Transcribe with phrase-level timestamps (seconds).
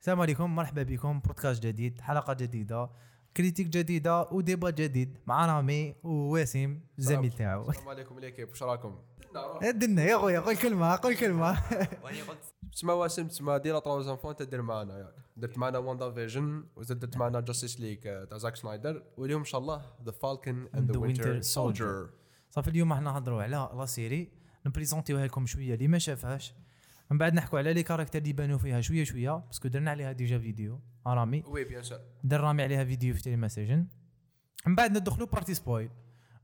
[0.00, 1.20] السلام عليكم مرحبا بكم.
[1.20, 2.90] بودكاست جديد حلقة جديدة
[3.36, 7.70] critique جديدة و débat جديد مع رامي وواسم الزميل تاعو.
[7.70, 8.98] السلام عليكم l'équipe واش راكم؟
[9.74, 11.62] دنا يا خويا قول كلمة قول كلمة.
[12.72, 15.14] تسمى واسم تسمى ديرا trois enfants انت دير معنا ياك.
[15.36, 19.82] درت معنا WandaVision وزاد درت معنا Justice League تاع زاك سنايدر واليوم إن شاء الله
[20.04, 21.44] The Falcon اند The ذا Winter وينتر Soldier.
[21.44, 22.10] سولجر
[22.50, 24.32] صافي اليوم راح نهضروا على la série.
[24.66, 26.54] ن présentiw ها لكم شوية اللي ما شافهاش
[27.10, 30.12] من بعد نحكوا على les caractères اللي يبانوا فيها شوية شوية parce que درنا عليها
[30.12, 30.80] déjà vidéo.
[31.06, 31.98] رامي؟ oui bien sûr.
[32.24, 33.86] دار رامي عليها فيديو في تيلي مساجن
[34.66, 35.90] من بعد ندخلوا partie spoil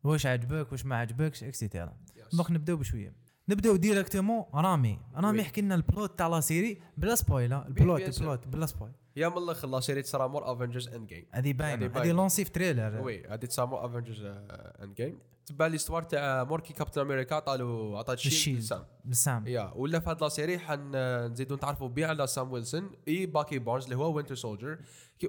[0.04, 1.96] واش عجبك؟ واش ما عجبكش؟ et cetera
[2.32, 3.14] donc نبداو بشوية.
[3.48, 4.98] نبداو directement رامي.
[5.16, 5.38] رامي.
[5.38, 7.66] يحكي لنا ال plot تاع la série بلا spoil ها.
[7.68, 8.00] ال plot.
[8.00, 11.86] ال plot بلا spoil يا من الأخر la série تصرا مور Avengers Endgame هذه باينة.
[11.86, 12.12] هذه.
[12.12, 17.34] lancé في trailer oui هذه تصرا مور Avengers Endgame تبع l'histoire تاع موركي Captain America
[17.34, 18.84] عطالو عطات shield ال shield لسام.
[19.04, 19.46] لسام.
[19.46, 20.96] يا ولا في هاد la série حن
[21.32, 24.78] نزيدو نتعرفوا bien على Sam Wilson et Bucky Barnes اللي هو Winter Soldier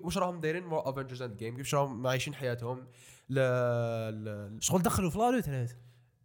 [0.04, 2.88] واش راهم دايرين مور Avengers Endgame كيفاش راهم عايشين حياتهم؟
[3.30, 3.40] ل...
[4.10, 4.58] ل...
[4.60, 5.78] شغل دخلوا في la retraite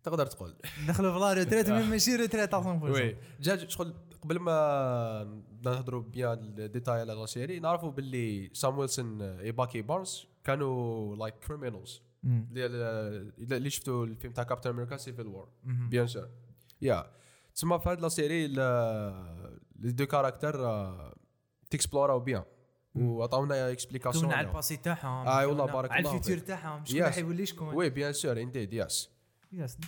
[0.02, 0.54] تقدر تقول.
[0.88, 3.16] دخلوا في la retraite mais ماشي retraite 100% oui.
[3.40, 9.22] جا شغل قبل ما نهضروا bien ال détails على la série نعرفوا باللي Sam Wilson
[9.22, 12.02] et Bucky Barnes كانوا like criminals.
[12.24, 15.48] اللي شفتوا الفيلم تاع Captain America Civil War.
[15.64, 16.28] bien sûr
[16.82, 17.12] يا
[17.54, 21.14] تسمى في هاد la série les deux caractères
[21.70, 22.42] ت exploraw bien.
[22.94, 26.46] وعطاونا explication على ال passé تاعهم آه، والله بارك على الله ال futur فيك.
[26.46, 27.02] تاعهم شكون.
[27.02, 29.10] راح يولي شكون oui bien sûr indeed yes
[29.52, 29.78] yes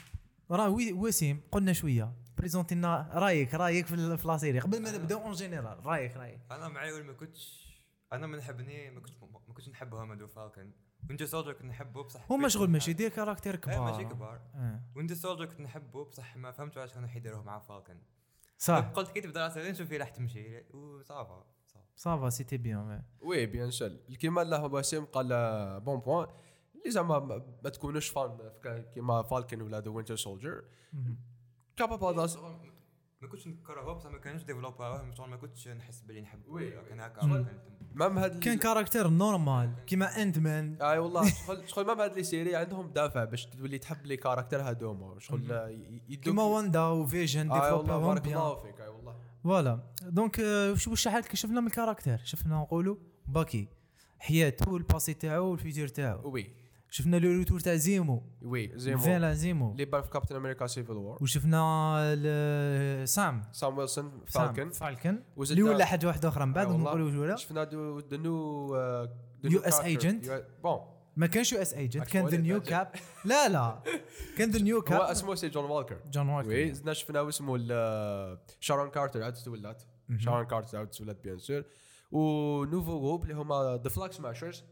[0.51, 2.13] راه وسيم قلنا شوية.
[2.39, 4.59] présenti لنا رأيك رأيك في ال- في la série.
[4.59, 6.41] قبل ما نبداو en général رأيك رأيك.
[6.51, 7.65] أنا معي ولا ما كنتش؟
[8.13, 9.15] أنا ما نحبني ما كنتش
[9.49, 10.71] ما كنتش نحبه هما deux Falcon
[11.09, 14.41] Winter Soldier كنت نحبه بصح هما شغل ماشي دير caractère إيه كبار ماشي كبار.
[14.55, 14.81] آه.
[14.97, 17.99] Winter Soldier كنت نحبه بصح ما فهمت علاش كانوا يديروه مع Falcon
[18.59, 18.79] صح.
[18.79, 20.61] قلت كي تبدا لا نشوف فيه راح تمشي.
[20.75, 21.45] و ça va
[21.97, 23.89] ça va c'était bien oui bien sûr
[24.21, 25.29] كيما الله باسم قال
[25.81, 26.29] bon point
[26.91, 27.19] زعما
[27.65, 30.65] ما تكونوش fan في كيما Falcon ولا The Winter Soldier
[31.77, 32.27] كابابا
[33.25, 36.71] ما كنتش نكرهه بصح ما كانوش développaw ه ما كنتش نحس باللي نحبه oui.
[36.71, 37.47] كان هكا
[37.95, 42.23] même هاد كان caractère normal كيما انت مان أي والله شغل شغل même هاد les
[42.23, 45.51] séries عندهم دافع باش تولي تحب les caractères هادوما شغل
[46.09, 49.17] يدوك كيما Wanda و Vision أي والله بارك الله فيك أي والله.
[49.45, 50.39] voilà donc
[50.73, 53.69] وش وش شحال شفنا من ال caractère شفنا نقولوا Bucky
[54.19, 56.31] حياته ال passé تاعو وال futur تاعو.
[56.31, 56.64] oui.
[56.97, 58.23] شفنا le retour تاع Zemo.
[58.43, 59.73] oui زي ما فيلا Zemo.
[59.73, 61.19] اللي بان في Captain America Civil War.
[61.23, 63.43] وشفنا Sam.
[63.53, 64.71] Sam Wilson Falcon.
[64.71, 65.23] Falcon.
[65.39, 66.83] اللي ولا حاجة واحدة أخرى من بعد والله.
[66.85, 67.37] نقولوا ولا.
[67.37, 69.09] شفنا دو the new
[69.45, 70.31] US agent.
[70.63, 70.81] bon
[71.17, 72.61] ما كانش US Agent كان the new.
[72.61, 72.93] Cap
[73.25, 73.83] لا لا.
[74.39, 75.99] كان the new هو Cap اسمه c'est John Walker.
[76.11, 77.59] John oui Walker زدنا شفنا اسمه
[78.61, 79.83] Sharon Carter عاد تولات
[80.19, 81.65] Sharon Carter عاد تولات bien sûr.
[82.11, 84.65] و nouveau groupe اللي هما the Flag Smashers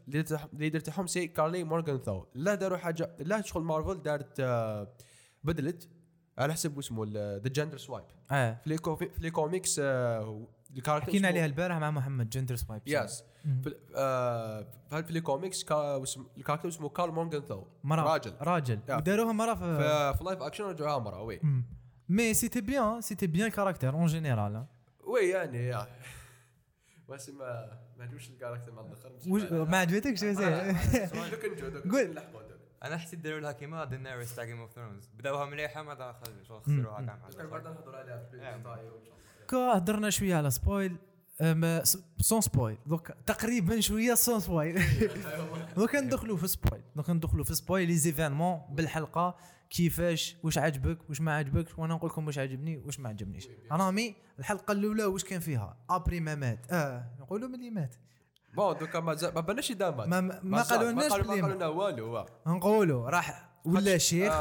[0.53, 4.93] اللي درت تاعهم c'est Karli Morgenthau لا داروا حاجة لا شغل مارفل دارت آه،
[5.43, 5.89] بدلت
[6.37, 8.05] على حسب اسمه the gender swap
[8.63, 12.55] في les co- في les comics آه، ال caractère حكينا عليها البارح مع محمد gender
[12.55, 13.23] swap yes
[13.63, 13.75] في
[15.09, 15.61] les comics
[16.37, 18.33] ال character اسمه Karl Morgenthau مرة راجل.
[18.41, 18.79] راجل.
[18.89, 21.41] وداروها مرة في في live action رجعوها مرة oui.
[22.09, 24.65] mais c'était bien c'était bien character en général
[25.07, 25.85] oui يعني
[27.09, 29.11] بس ما ما عجبوش ال character مع الآخر
[29.65, 30.23] ما عجبتكش
[31.29, 31.83] دوك نجو دوك.
[31.83, 32.09] قول.
[32.09, 32.59] نلحقوا دوك.
[32.83, 35.93] أنا حسيت داروا لها كيما دينيريس تاع Game of Thrones بداوها مليحة ما
[36.47, 37.45] شغل خسروها كاع مع.
[37.49, 38.25] بعد نهضروا عليها في
[39.77, 40.97] هضرنا شوية على spoil
[42.21, 44.81] sans spoil دوك تقريبا شوية sans spoil
[45.77, 49.35] دوك ندخلوا في spoil دوك ندخلوا في spoil les événements بالحلقة
[49.69, 54.15] كيفاش واش عجبك واش ما عجبكش وأنا نقول لكم واش عجبني واش ما عجبنيش رامي
[54.39, 57.95] الحلقة الاولى واش كان فيها après ما مات آه نقولوا ملي مات
[58.55, 61.47] bon دوكا ما زال- ما بانش دامات ما ما, ما قالوا لناش ما بلي قالوا
[61.47, 61.55] مات.
[61.55, 62.25] لنا والو.
[62.47, 64.33] نقولوا راح ولا شيخ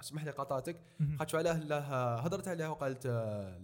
[0.00, 0.76] اسمح لي قطعتك.
[1.18, 3.58] خاطش علاه هضرت عليها وقالت آه،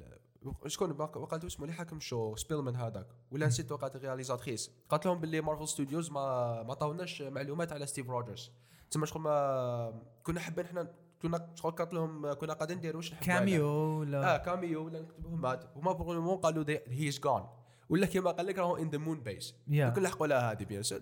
[0.67, 3.07] شكون باق- وقالت اسمه اللي حاكم show؟ سبيلمان هذاك.
[3.31, 8.11] ولا نسيت وقالت réalisatrice قالت لهم باللي مارفل ستوديوز ما ما عطاوناش معلومات على ستيف
[8.11, 8.51] روجرز
[8.91, 10.93] تسمى شغل ما كنا حابين إحنا
[11.23, 13.27] كنا شغل قالت لهم كنا قاعدين نديروا واش نحبوا.
[13.27, 13.67] cameo
[14.01, 17.47] ولا آه cameo ولا نكتبهم مات وما بغوا قالوا he is gone
[17.89, 19.73] ولا كيما قال لك راهو on the moon base Yeah.
[19.95, 21.01] كل لحقوا لها هذه bien sûr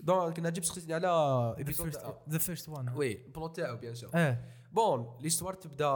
[0.00, 1.08] donc كنا نجيب سخيتني على
[1.58, 1.96] episode
[2.28, 4.38] the first one oui ال plot تاعو bien sûr آه.
[4.72, 5.86] bon l'histoire تبدا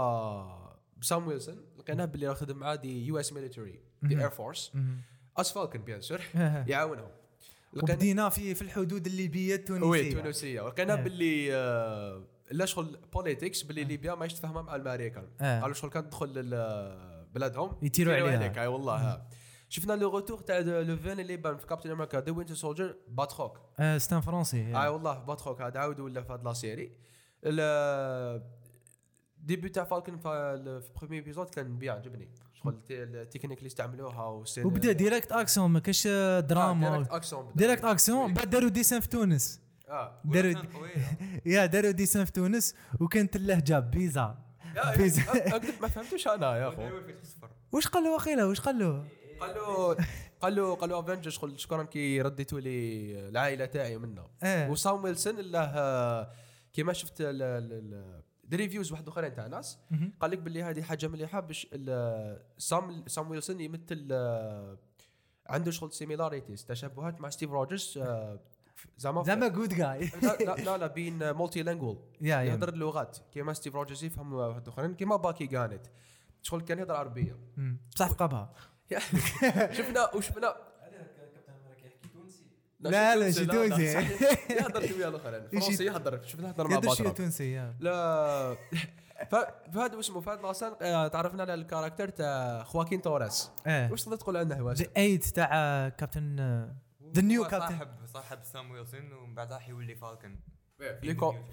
[0.99, 4.73] بسام ويلسون لقيناه باللي راه خدم مع the US military the Air Force
[5.37, 6.21] as فالكن bien sûr
[6.69, 7.09] يعاونهم.
[7.73, 9.87] لقينا وبدينا في في الحدود الليبيه التونسية.
[9.87, 10.97] oui تونسيه ولقينا آه.
[11.03, 15.27] باللي آه، لا شغل politics باللي ليبيا ماهيش تفاهمها مع الأمريكان.
[15.41, 15.61] آه.
[15.61, 18.39] قالوا شغل كان تدخل لبلادهم يطيروا عليها.
[18.39, 19.23] عليك أي والله.
[19.69, 23.59] شفنا le retour تاع le vilain اللي بان في كابتن أمريكا ذا وينتر سولجر Batroc
[23.79, 26.93] آه c'est un français أي والله Batroc هذا عاود ولا في هاد la série.
[29.45, 34.27] début تاع فالكن في premier épisode كان bien عجبني شغل الت- التكنيك اللي استعملوها
[34.65, 36.07] وبدا direct action ما كاش
[36.41, 39.61] دراما direct action direct action بعد داروا des scènes في تونس.
[39.89, 40.53] آه داروا.
[41.47, 44.39] yeah داروا des scènes في تونس وكانت اللهجة bizarre.
[44.77, 45.19] يا- بيز.
[45.19, 46.83] يا- أكذب ما فهمتوش أنا يا أخو.
[47.23, 47.51] الصفر.
[47.73, 49.05] واش قال له واخيلا؟ واش قال له
[49.41, 49.97] قال له
[50.41, 54.27] قال له قال له Avenger شغل شكرا كي رديتوا لي العائلة تاعي منا.
[54.43, 56.31] آه وسام ويلسون آه،
[56.73, 57.21] كيما شفت
[58.55, 59.79] ال reviews واحد آخرين تاع ناس.
[60.21, 61.67] قال لك باللي هذه حاجة مليحة باش
[62.59, 64.79] سام سام ويلسون يمثل آه،
[65.47, 68.41] عنده شغل similarities تشابهات مع ستيف روجرز آه،
[68.99, 71.63] زعما زعما جود جاي لا لا لا, ben multi
[72.21, 73.19] يا يهضر اللغات.
[73.33, 75.87] كيما ستيف روجرز يفهم واحد آخرين كيما باكي كانت
[76.43, 77.39] شغل كان يهضر عربية.
[77.95, 78.53] بصح ثقبها
[79.77, 80.57] شفنا وشفنا
[82.91, 83.83] لا، لا، شي تونسي.
[84.51, 87.75] يهضر شوية الاخرين فرنسي يهضر شفنا يهضر مع يهدر شوية بعض تونسي يا.
[87.81, 88.57] لا
[89.31, 93.51] ف- فهذا اسمه؟ فهذا لاسان آه، تعرفنا على الكاركتر تاع خواكين توريس.
[93.67, 96.37] آه واش تقدر تقول عنه هو؟ ذا ايت تاع كابتن
[97.15, 100.37] ذا نيو كابتن صاحب صاحب سام ويلسون ومن بعد راح يولي فالكن.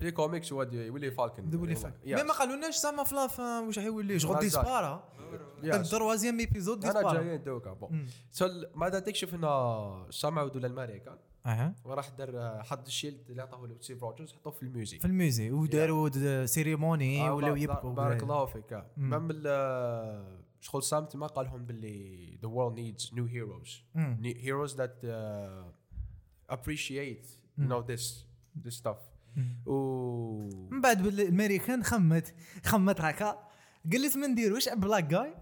[0.01, 2.15] لي كوميكس هو يولي فالكن ذا ويلي فاك يا.
[2.17, 4.39] مي ما قالولناش زعما في لاف واش راح شغل.
[4.39, 5.09] ديسبارا
[5.63, 5.75] يا.
[5.75, 8.07] التروازيام ايبيزود أنا ديسبارا جايين دوكا بون
[8.75, 14.03] ماذا تكشف انه سام عودوا للامريكان أها وراح دار حط الشيلد اللي عطاه له ستيف
[14.03, 18.83] روجرز حطوه في الميوزيك في الميوزي وداروا سيريموني ولاو يبكوا بارك الله فيك.
[18.97, 19.29] مام
[20.61, 23.71] شغل سام ما قال لهم باللي the world needs new heroes.
[23.95, 24.17] مم.
[24.23, 27.25] New heroes that uh, appreciate
[27.57, 28.25] you know this
[28.65, 28.97] this stuff.
[28.97, 29.10] مم.
[29.65, 29.73] و
[30.71, 32.33] من بعد الامريكان خمت
[32.65, 33.47] خمت هكا.
[33.93, 35.35] قلت ما ندير واش black guy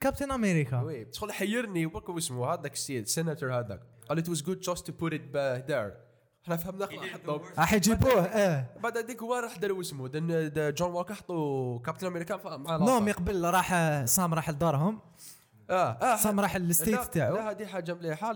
[0.00, 3.82] كابتن أمريكا oui شغل حيرني برك اسمه هذاك السيد سيناتور هذاك.
[4.08, 6.08] قال was good just to put it back there.
[6.44, 6.88] إحنا فهمنا
[7.58, 10.08] راح يجيبوه آه بعد هذيك هو راح داروا اسمه
[10.70, 15.00] جون ووكر حطوا كابتن أمريكا مع نوم يقبل راح سام راح لدارهم.
[15.70, 16.16] آه آه.
[16.16, 17.34] سام راح لل state تاعو.
[17.34, 18.32] لا هذه حاجة مليحة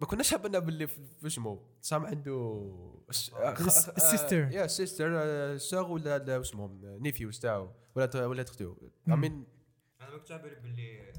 [0.00, 1.60] ما كناش حابين باللي في اسمه.
[1.80, 2.62] سام عنده
[3.10, 3.52] آه، آه،
[3.96, 4.48] ال sister.
[4.52, 8.74] yeah sister Sarah ولا لا اسمهم؟ nephews تاعو ولا ت- ولا اختو
[9.08, 9.46] امين
[10.00, 11.12] أنا ما كنتش على بالي باللي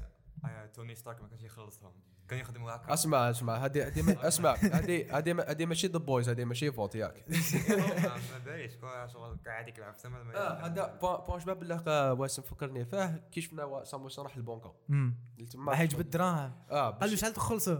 [0.44, 1.92] آه، توني ستارك ما كانش يخلصهم.
[2.28, 3.56] كان يخدموا هكا أسمع أسمع.
[3.56, 4.54] هذه هذه أسمع.
[4.54, 7.24] هذه هذه هذه ماشي The Boys هذه ماشي فوت ياك.
[8.32, 8.72] ما باليش
[9.12, 13.84] شغل قاعد يلعب في السما آه، هذا point شباب بالله واسم فكرني فيه كي شفنا
[13.84, 14.74] سام ويلسون راح البنكه.
[15.38, 17.78] قلت ما- راح يجبد الدراهم آه قال له شحال تخلصوا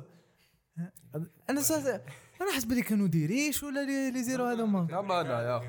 [1.50, 2.00] أنا.
[2.40, 5.56] أنا حسب لي كانوا ديريش ولا لي, زيرو هذوما لا ما أنا يا.
[5.56, 5.66] أخي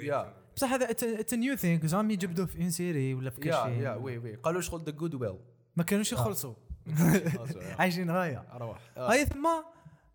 [0.00, 0.34] يا.
[0.56, 3.94] بصح هذا ات نيو ثينك زعما يجبدوه في اون سيري ولا في يا كل يا
[3.94, 4.02] شيء.
[4.02, 4.34] وي وي.
[4.34, 5.38] قالوا شغل ذا جود ويل
[5.76, 6.54] ما كانوش يخلصوا.
[7.78, 8.44] عايشين غاية.
[8.52, 9.46] أروح هاي ثم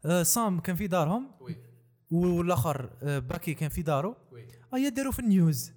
[0.06, 1.32] آه، سام كان في دارهم.
[2.12, 4.16] والآخر آه، باكي كان في دارو.
[4.32, 4.48] وي.
[4.74, 5.74] هيا داروا في النيوز.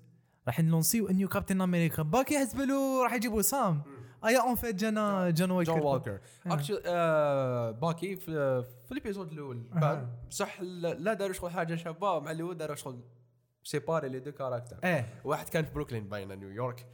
[0.46, 3.82] راح نلونسيو new كابتن أمريكا باكي حسب له راح يجيبوا سام.
[4.24, 6.02] هيا en fait جانا جون ووكر جون
[6.46, 6.54] آه.
[6.54, 6.80] actually
[7.80, 12.56] باكي في في ال épisode الأول بعد بصح لا داروا شغل حاجة شابه مع الأول
[12.56, 13.00] داروا شغل
[13.62, 16.86] séparer les deux caractères إيه واحد كان في بروكلين باينه نيويورك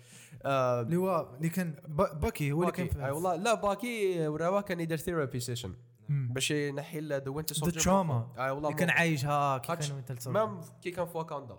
[0.46, 4.80] اللي هو اللي كان با- باكي هو اللي كان اي والله لا باكي وراواه كان
[4.80, 5.74] يدير therapy session
[6.08, 10.30] باش ينحي the winter the trauma اي والله كان مو- عايش هاك هاتش- كان يتلصق.
[10.30, 11.58] même كي كان في واكاندا.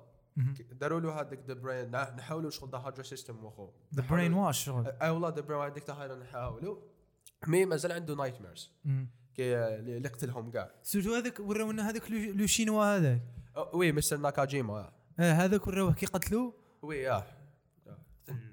[0.72, 4.88] داروا له هذاك ذا برين نحاولوا شغل ذا هاردر سيستم مخو ذا برين واش شغل.
[4.88, 6.78] أي والله ذا برين هذيك تاع نحاولوا.
[7.48, 8.72] مي مازال عنده نايت ميرز.
[9.36, 10.72] كي اللي قتلهم كاع.
[10.84, 13.22] سورتو هذاك وراونا هذاك لو شينوا هذاك.
[13.74, 14.92] وي مستر ناكاجيما.
[15.20, 17.26] آه هذاك وراوه كي قتلوه وي آه.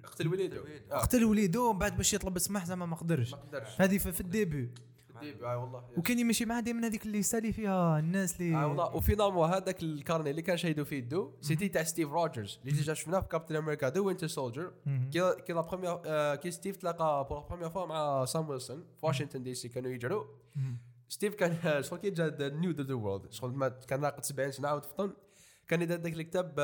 [0.05, 3.33] اقتل وليده آه، قتل وليدو ومن بعد باش يطلب السماح زعما ما قدرش.
[3.33, 3.81] ما قدرش.
[3.81, 4.75] هذه في, في الديبي.
[5.21, 8.97] ديب اي والله وكان يمشي معاه ديما هذيك اللي يسالي فيها الناس اي اللي والله.
[8.97, 12.73] و finalement هذاك ال carnet اللي كان شايدو في يدو c'était تاع ستيف روجرز اللي
[12.77, 14.73] déjà شفناه في Captain America The Winter Soldier.
[15.13, 19.07] كي la première آه، كي ستيف تلاقى pour la première fois مع سام ويلسون في
[19.07, 20.25] واشنطن دي سي كانوا يجروا.
[21.09, 24.85] ستيف كان شغل كي جا new the world شغل ما كان ناقص 70 سنة عاود
[24.85, 25.13] فطن
[25.69, 26.55] كان يدير ذاك الكتاب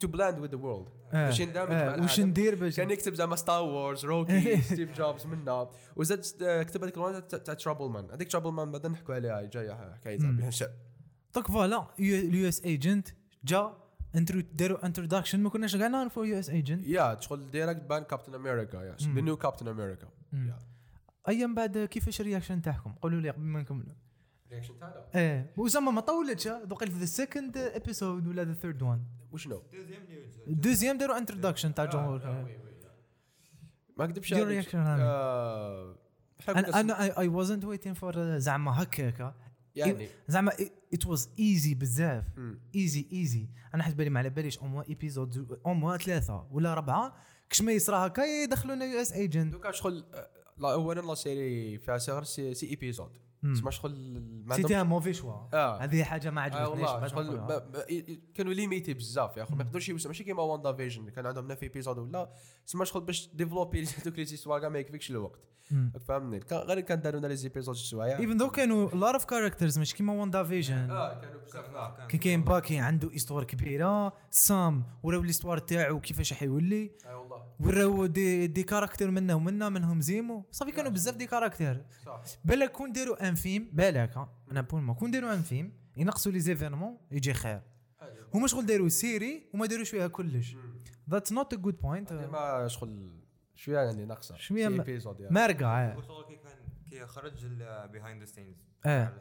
[0.00, 2.06] to blend with the world باش يندمج مع العالم.
[2.18, 5.68] ندير باش كان يكتب زعما ستار وورز روكي ستيف جوبز منا.
[5.96, 9.94] وزاد آه، كتب هذيك الوان تاع Trouble Man هذيك Trouble Man بعدا نحكوا عليها جاية
[9.94, 10.36] حكايتها مم.
[10.36, 10.50] بها
[11.34, 13.08] donc voilà ال US Agent
[13.44, 13.76] جا
[14.14, 18.94] intro داروا introduction ما كناش كاع نعرفوا US Agent يا شغل direct بان كابتن أمريكا
[18.94, 19.20] يس the.
[19.20, 20.08] new Captain America
[21.28, 23.94] أيام بعد كيفاش ال reaction تاعكم؟ قولوا لي قبل ما نكملوا
[24.54, 25.52] reaction تاعنا إيه.
[25.56, 29.62] وزعما ما طولتش دوك في the second episode ولا the third one وشنو؟
[30.46, 32.28] deuxième داروا introduction تاع جون آه، ووكر.
[32.28, 32.46] آه،.
[33.96, 34.64] ما اكذبش Your عليك.
[34.68, 35.96] reaction على- آه،
[36.48, 39.34] أنا أنا اي wasn't waiting for زعما هكاك.
[39.76, 40.52] يعني؟ زعما
[40.94, 42.24] ات واز ايزي بزاف.
[42.74, 46.72] ايزي ايزي أنا حسب بالي ما على باليش أو موا ايبيزود أو موا ثلاثة ولا
[46.72, 47.16] اربعه
[47.50, 50.04] كش ما يصرى هكا يدخلونا يو اس ايجنت دوكا شغل
[50.58, 52.66] لا اولا لا سيري فيها صغر سي, سي
[53.44, 55.78] ايبيزود تسمى شغل ما سيتي ان موفي شوا آه.
[55.78, 57.38] هذه حاجة ما آه عجبتنيش والله بعد شغل.
[57.38, 61.46] ب- ب- كانوا ليميتي بزاف يا اخو ما يقدروش ماشي كيما واندا فيجن كان عندهم
[61.48, 62.30] 9 ايبيزود ولا.
[62.66, 65.40] تسمى شغل باش développer دوك les histoires كاع ما يكفيكش الوقت.
[66.38, 69.94] كان- غير كان داروا لنا les épisodes شوية ايفن ذو كانوا lot of characters مش
[69.94, 70.90] كيما WandaVision.
[70.90, 71.64] آه كانوا بزاف.
[71.74, 72.06] آه.
[72.08, 77.42] كان كاين باكي عنده histoire كبيرة سام وراو ال histoire تاعو كيفاش حيولي اي والله.
[77.60, 80.44] وراو des des caractères منا ومنا منهم زيمو.
[80.50, 82.22] صافي كانوا بزاف des caractères صح.
[82.44, 86.40] بالك كون داروا un film بالك أنا bon ما كون داروا un film ينقصوا les
[86.40, 87.60] événements يجي خير.
[88.34, 90.56] هما شغل داروا série وما داروش فيها كلش.
[91.10, 93.10] that's not a good point ما شغل
[93.54, 95.34] شوية يعني ناقصه شوية ما- épisode يعني.
[95.34, 96.52] مارقه وشغل كي كان
[96.90, 97.46] كي خرج
[97.92, 99.12] behind the scenes آه.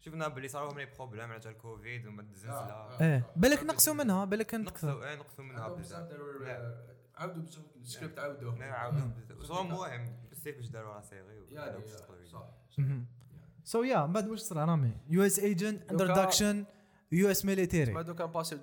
[0.00, 4.24] شفنا باللي صاروا لهم les problèmes على جال الكوفيد وما الزلزله إيه بالك نقصوا منها
[4.24, 6.08] بالك كانت نقصوا إيه نقصوا منها بزاف.
[7.14, 8.54] عاودوا بزاف السكريبت عاودوه.
[8.54, 9.46] ما يعاودوا بزاف.
[9.48, 10.12] شغل مهم.
[10.30, 11.86] بزاف باش داروا على série يعني
[12.26, 12.46] صح.
[13.64, 16.64] so yeah بعد واش صرا رامي US Agent introduction
[17.12, 18.54] US military ما دو كان passé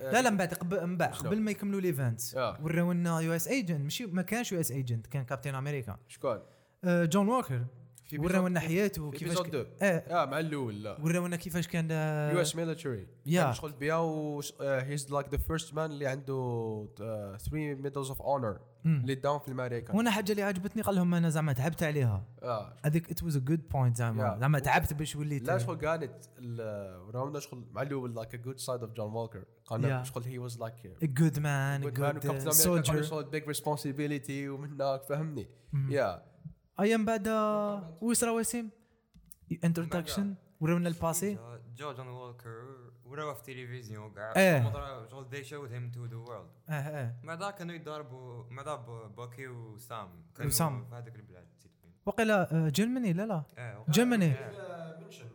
[0.00, 2.58] لا لا من بعد قبل من بعد؟ قبل ما يكملوا l'event آه.
[2.62, 6.38] وراو لنا US Agent ماشي ما كانش US Agent كان Captain America شكون؟
[6.84, 7.64] آه، جون ووكر
[8.08, 9.82] في وراو لنا حياته في كيفاش episode ك- two.
[9.82, 10.24] آه.
[10.24, 11.00] مع الأول لا.
[11.00, 13.52] وراو لنا كيفاش كان؟ آه، يو اس ميليتري يا.
[13.52, 18.58] شغل بها و he's like the first man اللي عنده 3 Medals of Honor.
[18.86, 22.26] اللي down في أمريكا وأنا حاجة اللي عجبتني؟ قال لهم أنا زعما تعبت عليها.
[22.42, 22.76] آه.
[22.84, 24.36] هذيك it was a good point زعما.
[24.40, 25.42] زعما تعبت باش وليت.
[25.42, 26.14] لا شغل كانت
[27.14, 30.06] راونا شغل مع الأول like a good side of جون ووكر قال.
[30.06, 30.74] شغل he was like
[31.04, 32.50] a good man a good man good و Captain America
[32.82, 33.00] soldier.
[33.02, 35.48] شغل big responsibility ومن هناك فهمني؟
[35.88, 36.22] yeah
[36.80, 38.70] أيام بعد آه، ويصرا وسيم.
[39.64, 41.38] introduction وراونا ال passé
[41.76, 42.64] جون وولكر
[43.04, 44.60] وراوه في التلفزيون كاع إيه.
[44.62, 46.70] مضرا- شغل they showed him to the world.
[46.70, 50.84] آه آه مع ذا كانوا يضاربوا مع ذا ب- باكي وسام؟ كانوا وسام.
[50.84, 51.48] في هذيك البلاد
[52.06, 53.42] وقيلا جيرماني؟ لا لا.
[53.58, 54.24] إيه، جيرماني.
[54.24, 54.68] إيه.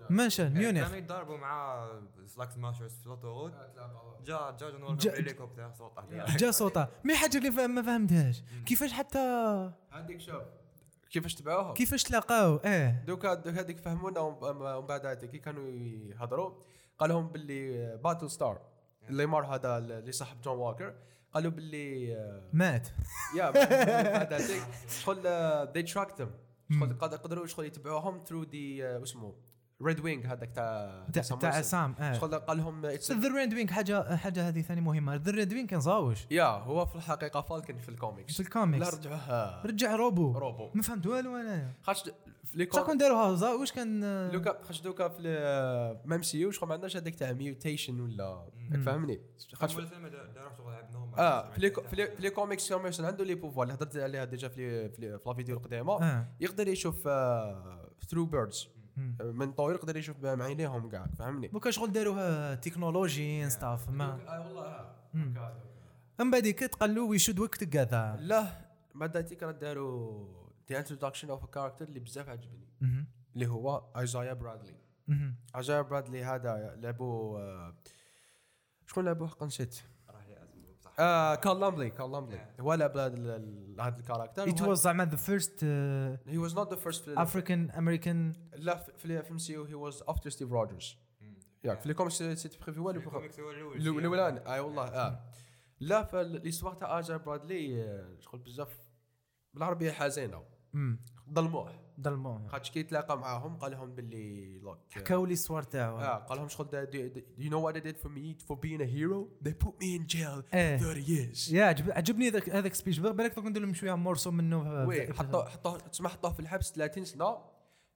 [0.10, 0.81] München إيه، ميونخ.
[0.83, 1.88] كانوا يضاربوا مع
[2.25, 3.53] ز Flag Smashers في ال autoroute
[4.25, 6.88] جا جا جون جا- وولكر بال hélicoptère sauta عليه جا صوته.
[7.03, 8.43] mais حاجة اللي ما فهمتهاش.
[8.65, 9.19] كيفاش حتى
[9.91, 10.43] هذيك شوف.
[11.13, 15.70] كيفاش تبعوهم كيفاش تلاقاو؟ آه دوكا دوك هذيك فهمونا وم- ومن بعد هذيك كي كانوا
[16.12, 16.53] يهضروا
[17.00, 18.62] قال لهم باللي Battlestar
[19.10, 20.96] اللي مار هذا اللي صاحب جون ووكر
[21.34, 22.88] قالوا باللي آه، مات.
[23.38, 23.50] yeah
[24.15, 25.15] بعد هذيك شغل
[25.74, 26.29] they tracked them.
[26.79, 29.34] شغل قد- قدروا شغل يتبعوهم through the آه، واسمه
[29.82, 31.06] Redwing هذاك تاع
[31.39, 34.82] تاع سام آه شغل قال لهم it's a- ذا ريد وينج حاجة حاجة هذه ثاني
[34.82, 35.15] مهمة.
[35.15, 39.63] the Redwing كان زاوش yeah هو في الحقيقة Falcon في الكوميكس في الكوميكس لا رجعوها.
[39.65, 40.32] رجع robot.
[40.38, 40.70] robot.
[40.74, 42.03] ما فهمت والو انايا خاطش
[42.44, 45.27] في les شكون كوميكس داروها زا واش كان آه، لوكا خاطش دوكا في
[46.05, 48.46] MCU شغل ما عندناش هذاك تاع mutation ولا
[48.86, 49.22] فهمني
[50.93, 55.20] normal آه في les comics ويلسون عنده les pouvoirs اللي هضرت عليها déjà في في
[55.25, 55.94] la vidéo القديمة.
[56.03, 56.27] آه.
[56.39, 57.01] يقدر يشوف
[58.10, 58.83] through birds مم.
[59.21, 64.95] من طول يقدر يشوف بعينيهم كاع فهمني؟ دوكا شغل داروها technology stuff ما آه والله
[65.13, 65.33] مم.
[66.19, 68.47] من بعد تقلو وي شود وقت كذا لا
[68.95, 72.67] بعد ذيك راه داروا the introduction of character اللي بزاف عجبني.
[73.33, 74.75] اللي هو ايزايا برادلي.
[75.55, 77.75] ايزايا برادلي هذا لعبوا آه،
[78.88, 82.47] شكون لعبوه حق نسيت راح لي اسمه بصح آه كارل لامبلي كارل لامبلي.
[82.59, 86.38] هو لعب هذا ال- ال- هذا ال character It was زعما the first uh, he
[86.38, 90.97] was not the first African American لا في في MCU he was after ستيف روجرز
[91.63, 95.23] ياك في les comics سيت بريفي هو الكوميكس الأول الاولاني اي والله آه
[95.79, 98.77] لا ف l'histoire تاع ايزايا برادلي آه، شغل بزاف
[99.53, 100.43] بالعربية حزينة.
[101.33, 105.97] ظلموه ظلموه خاطش كي تلاقى معاهم قال لهم باللي لوك حكاو لي الصور تاعو.
[105.97, 108.35] آه قال لهم شغل do you know what they did for me?
[108.47, 110.77] For being a hero they put me in jail إيه.
[110.77, 111.53] 30 years.
[111.53, 115.50] يا عجب عجبني ذاك هذاك speech بالك دوك ندير لهم شوية morceau منه oui حطوه
[115.50, 117.38] حطوه تسمى حطوه في الحبس 30 سنة.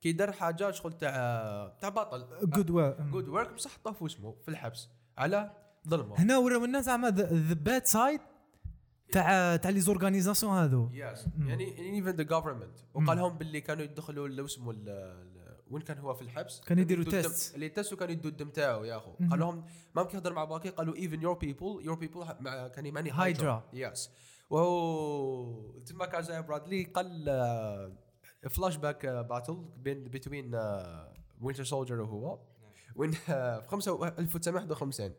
[0.01, 1.11] كي دار حاجة شغل تاع
[1.81, 5.51] تاع بطل good وا good ورك بصح حطوه في اسمه في الحبس على
[5.87, 6.19] ظلمه.
[6.19, 8.21] هنا وراو الناس زعما the bad side
[9.11, 14.27] تاع تاع les organisations هذو yes يعني even the government وقال لهم باللي كانوا يدخلوا
[14.27, 14.67] ل- اسمه
[15.71, 17.55] وين كان هو في الحبس؟ كانوا يديروا tests.
[17.55, 19.11] les tests وكانوا يدوا الدم تاعو يا أخو.
[19.31, 22.23] قال لهم ما يهضر مع باكي قالوا even your people your people
[22.75, 23.53] كان يماني Hydra.
[23.73, 24.09] yes
[24.49, 27.25] وهو تما كان زي برادلي قال
[28.49, 30.51] flashback battle بين بين
[31.41, 32.39] Winter Soldier وهو.
[32.95, 35.11] وين في 5 1951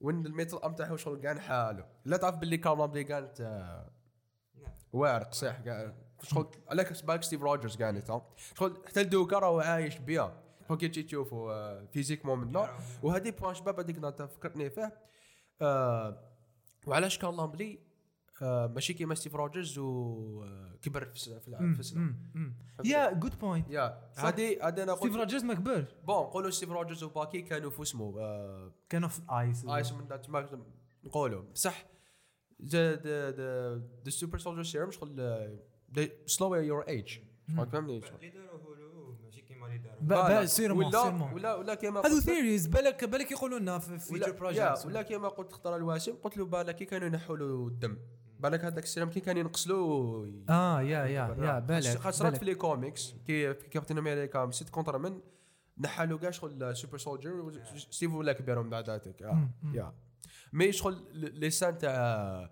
[0.00, 3.90] وين ال metal arm تاعو شغل كان حاله لا تعرف باللي كارل لمبلي كانت آه،
[4.92, 5.30] واعر
[5.64, 8.22] كاع شغل عليك بالك ستيف روجرز كانت
[8.54, 13.30] شغل حتى دوكا راهو عايش بها شغل كي تجي تشوفوا آه، physiquement من نوع وهذه
[13.30, 14.92] point شباب هذيك فكرتني فيه
[15.62, 16.32] آه
[16.86, 17.85] وعلاش الله بلي
[18.42, 21.48] ماشي كيما ستيف روجرز وكبر في السن- في
[22.82, 24.10] في yeah good point yeah.
[24.16, 28.20] هذه هذه أنا ستيف روجرز ما كبرش bon نقولوا ستيف روجرز وباكي كانوا في اسمه
[28.20, 30.08] آه كانوا في ice ice من
[31.04, 31.86] نقولوا بصح
[32.64, 35.58] the the the the super soldier serum شغل
[36.26, 37.18] slow your age
[38.22, 40.46] اللي هولو ماشي كيما اللي.
[40.46, 44.28] sûrement ولا sûrement ولا ولا كيما هذو theories بالك بالك يقولوا لنا في ولا future
[44.28, 47.98] yeah projects ولا كيما قلت اختار الواسم قلت له بالك كانوا ينحوا له الدم.
[48.40, 52.34] بالك هذاك السيرم كي كان ينقصلوا آه yeah yeah yeah بالك بالك.
[52.38, 55.20] في les comics كي في كابتن أمريكا mais c'est contraire من
[55.78, 57.52] نحالو كاع شغل super soldier
[57.90, 59.92] ستيف ولا كبير من بعد هذاك آه، yeah.
[60.52, 62.50] mais شغل les scènes تاع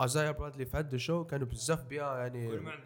[0.00, 2.34] ازايا برادلي في هذا ال show كانوا بزاف bien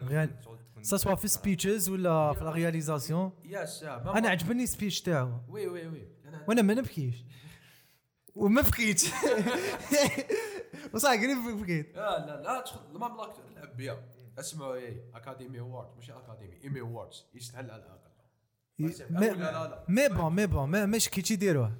[0.09, 0.35] يعني
[0.81, 5.31] سواء في speeches ولا في la réalisation yes أنا عجبني ال speech تاعو.
[5.47, 6.07] oui oui oui.
[6.47, 7.25] وأنا ما نبكيش.
[8.35, 9.11] وما بكيتش
[10.93, 14.03] وصح قريب بكيت لا لا لا تدخل ما ملاك تلعب بيا.
[14.39, 18.01] اسمعوا a academy award ماشي academy Emmy awards يستاهل على الأقل.
[19.09, 19.85] لا لا لا.
[19.87, 21.77] mais bon mais bon ما مش كيتش يديروه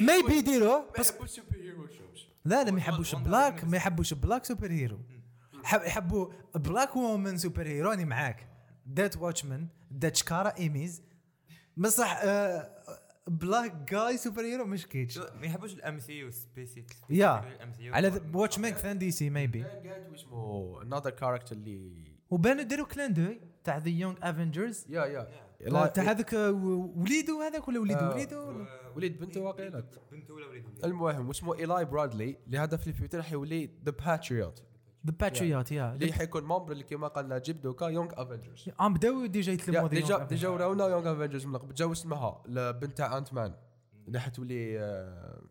[0.00, 3.64] ما يبي يديروه بس السوبر hero shows لا لا ما يحبوش black.
[3.64, 4.98] ما يحبوش black super hero
[5.64, 8.46] حب- يحبوا black woman super hero راني معاك
[8.86, 11.02] دات Watchmen دات شكارا ايميز
[11.76, 12.20] بصح
[13.26, 17.44] black guy super hero مش كيتش ما يحبوش ال MCU specific yeah
[17.82, 19.64] على Watchmen fan DC maybe
[20.14, 26.04] اسمه another character اللي وبانوا داروا clin d'œil تاع the Young Avengers yeah yeah تاع
[26.04, 28.66] هذاك وليدو هذاك ولا وليدو وليدو
[28.96, 33.22] وليد بنته واقيلا بنته ولا وليد المهم واسمه ايلاي برادلي اللي هذا في ال future
[33.22, 34.62] حيولي the Patriot
[35.06, 35.92] the Patriot yeah.
[35.92, 38.70] اللي حيكون member اللي كما قال نجيب دوكا Young Avengers.
[38.78, 40.48] عم بداو déjà يتلموا déjà déjà.
[40.48, 41.46] وراونا Young Avengers.
[41.46, 43.54] من قبل جاو اسمها البنت تاع Ant-Man
[44.08, 45.42] اللي حتولي آه،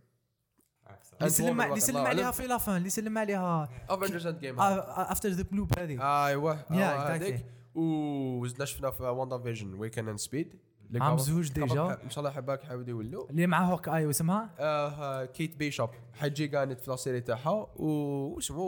[1.19, 1.97] اللي سلم اللي سلم.
[1.97, 6.01] عليها في la fin اللي سلم عليها Avengers Endgame after the blip هذيك.
[6.01, 6.53] أيوه.
[6.71, 7.15] آه،.
[7.15, 7.45] هذيك.
[7.75, 10.55] وزدنا شفنا في WandaVision Wiccan and Speed
[11.01, 11.99] عام زوج déjà.
[12.03, 15.89] إن شاء الله حباك حاول يولوا اللي مع Hawkeye واسمها؟ آه كيت بيشوب.
[16.13, 18.61] حتجي كانت في ال série تاعها واسمه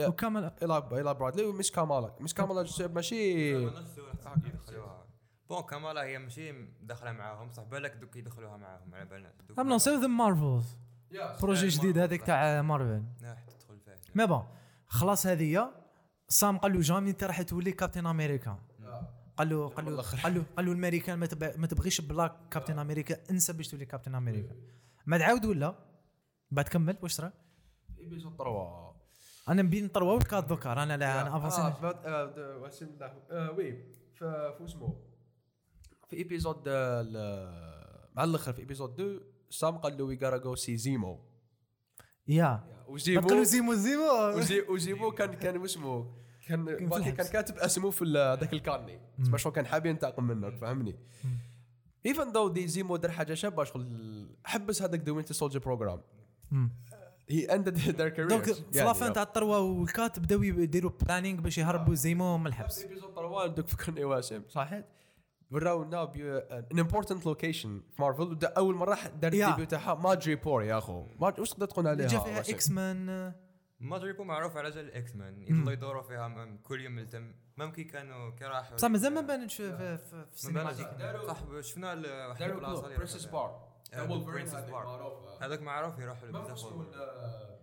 [0.00, 3.68] وكمل إيلا إيلا برادلي ومش كامالا؟ مش كامالا ماشي.
[5.48, 7.52] bon كمالا هي ماشي داخله معاهم.
[7.52, 9.32] صح بالك دوك يدخلوها معاهم على بالنا.
[9.58, 10.76] قبل نصير The Marvels.
[11.42, 13.02] projet جديد هذيك تاع مارفل.
[13.18, 14.42] تدخل فيه mais bon
[14.86, 15.70] خلاص هذه
[16.28, 18.58] سام قال له jamais انت راح تولي كابتن أمريكا.
[19.38, 22.78] قال له قال له قال له قال له الأمريكان ما تب- ما تبغيش black كابتن
[22.78, 24.54] أمريكا انسى باش تولي كابتن أمريكا.
[25.06, 25.74] ما تعاود ولا؟
[26.50, 27.32] بعد كمل واش صرا
[27.98, 28.94] épisode 3
[29.48, 32.62] أنا نبي ن trois و quatre ذكر أنا لا أنا آه، avancer فات- آه، د-
[32.62, 33.06] واسم الله.
[33.30, 33.84] آه، oui.
[34.18, 34.96] في اسمه
[36.08, 39.20] في épisode آه، مع الأخر في épisode 2
[39.50, 41.18] سام قال له we gotta go see Zemo
[42.28, 42.64] yeah.
[42.88, 46.17] وزيمو تقولوا زيمو زيمو؟ وزي- وزيمو كان كان اسمه
[46.48, 47.26] كان في باقي كان.
[47.26, 49.00] كاتب اسمه في ال- ذاك ال carnet.
[49.22, 50.96] تسمى شغل كان حاب ينتقم منك فهمني؟
[52.06, 56.00] even though دي زيمو دار حاجة شابة شغل حبس هذاك the Winter Soldier program.
[57.30, 60.90] he ended their career donc في la fin تاع ال trois وال quatre بداو يديروا
[61.02, 62.86] planning باش يهربوا زيمو من الحبس.
[63.16, 64.42] طروال دوك فكرني واسم.
[64.48, 64.84] صحيح؟
[65.50, 66.12] وراونا
[66.72, 69.32] an important location في مارفل أول مرة دار.
[69.32, 69.94] ال debut تاعها.
[69.94, 71.06] Madripoor يا أخو.
[71.20, 73.32] واش تقدر تقول عليها؟ جا فيها؟ إكس مان
[73.80, 77.32] ما دريبو معروف على جال ال X-Men يضلوا يدوروا فيها كل يوم ملتم.
[77.56, 80.16] ممكن كانوا كي راحوا بصح مازال ما بانتش في في, في, في
[80.52, 85.42] ما السينما بالك صح شفنا ال- واحد البلاصه اللي Princess Bar آه، Princess Bar.
[85.42, 86.92] هذاك معروف يروحوا له بزاف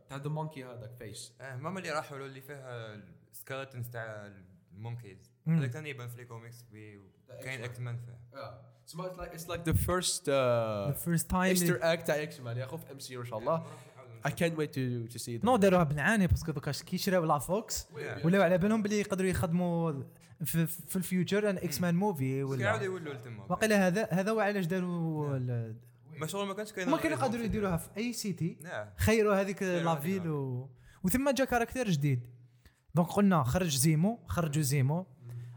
[0.10, 1.34] تاع the monkey هذاك face.
[1.42, 2.96] آه ماما اللي راحوا له اللي فيها
[3.34, 4.32] ال skeletons تاع
[4.74, 5.32] ال monkeys.
[5.48, 7.02] هذاك ثاني يبان في les comics بي-
[7.44, 8.20] كاين X-Men فيه
[8.86, 12.78] سمعت like it's like the first the first time easter egg تاع X-Men يا اخو
[12.78, 13.66] في MC إن شاء الله.
[14.26, 15.46] I can't wait to to see them.
[15.46, 17.88] no داروها بنعاني parce que دوكا كي شراو la Fox.
[18.24, 20.04] ولاو على بالهم بلي يقدروا يخدموا
[20.46, 24.66] في, في ال future an X-Men movie ولا يولوا لتما واقيلا هذا هذا هو علاش
[24.66, 25.40] داروا
[26.18, 28.58] ما شغل ما كانش كاين هما كانوا يقدروا يديروها في أي city
[28.98, 30.30] خيروا هذيك la ville.
[30.30, 30.70] و...
[31.04, 32.28] وثم جا caractère جديد.
[32.96, 35.06] donc قلنا خرج زيمو خرجوا زيمو.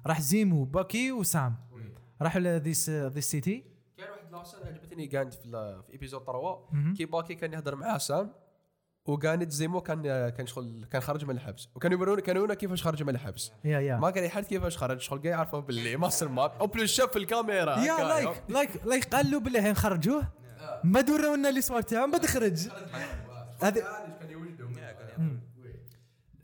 [0.07, 1.57] راح زيمو باكي وسام
[2.23, 3.65] راحوا ل this this city
[3.99, 6.95] كان واحد la scène عجبتني كانت في episode 3 مهم.
[6.95, 8.33] كي باكي كان يهضر مع سام.
[9.09, 11.69] وكانت زيمو كان كان شغل كان خرج من الحبس.
[11.75, 13.53] وكانوا يورونا كانوا يورونا كيفاش خرج من الحبس.
[13.65, 17.11] yeah yeah ما كان يحد كيفاش خرج شغل كاع يعرفوا باللي mastermind en plus شاف
[17.11, 20.29] في الكاميرا yeah like like like قال له بالله نخرجوه
[20.85, 22.69] ما دورونا لي صور تاعو ما خرج
[23.63, 23.81] هذا
[24.21, 25.49] كان يوجدهم yeah كان يعرف.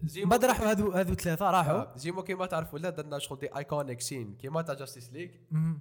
[0.05, 1.99] زيمو بعد راحوا هذو هذو ثلاثة راحوا.
[1.99, 5.31] زيمو كيما تعرف ولا درنا شغل des iconic scenes كيما تاع Justice League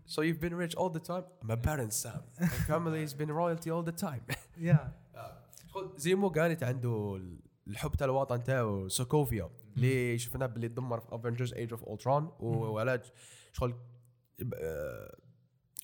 [0.10, 1.24] you've been rich all the time.
[1.50, 2.22] My parents Sam.
[2.40, 4.36] My family has been royalty all the time.
[4.58, 5.03] yeah
[5.96, 7.22] زيمو كانت عنده
[7.68, 13.02] الحب تاع الوطن تاعو سوكوفيا اللي شفنا باللي دمر في Avengers Age of Ultron وعلاج
[13.52, 13.76] شغل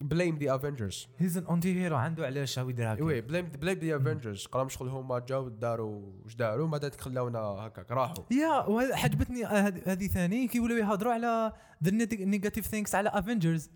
[0.02, 3.80] blame the Avengers he's an anti hero عنده علاش هاو يدير هكا وي blame blame
[3.80, 7.92] the Avengers قالهم شغل هما جاو داروا واش داروا؟ ما دات خلاونا هكاك.
[7.92, 8.24] راحوا.
[8.32, 10.48] yeah وهذا عجبتني آه، هذه ثاني.
[10.48, 11.92] كيولوا يهضروا على the
[12.26, 13.72] negative things على Avengers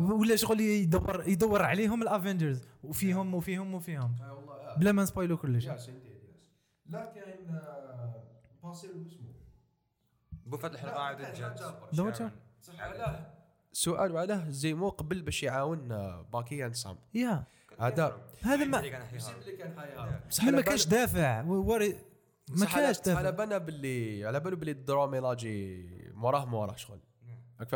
[0.00, 4.14] ولا شغل يدور يدور عليهم ال Avengers وفيهم وفيهم وفيهم.
[4.76, 5.66] بلا ما نسبويلو كلش.
[5.66, 7.60] لا كاين
[8.62, 9.28] باسيل اسمه
[10.46, 11.62] بوفات الحلقة عاودت جات.
[11.92, 12.32] جات.
[12.62, 13.37] صح علاه
[13.84, 17.44] سؤال علاه زيمو قبل باش يعاون آه، باكي اند سام يا.
[17.78, 21.42] هذا هذا ما كان حيها ما كانش دافع.
[21.44, 21.96] وري
[22.50, 23.30] ما كانش على دافع.
[23.30, 27.00] بالنا باللي على بالو باللي الدرا ميلاجي موراه موراه شغل.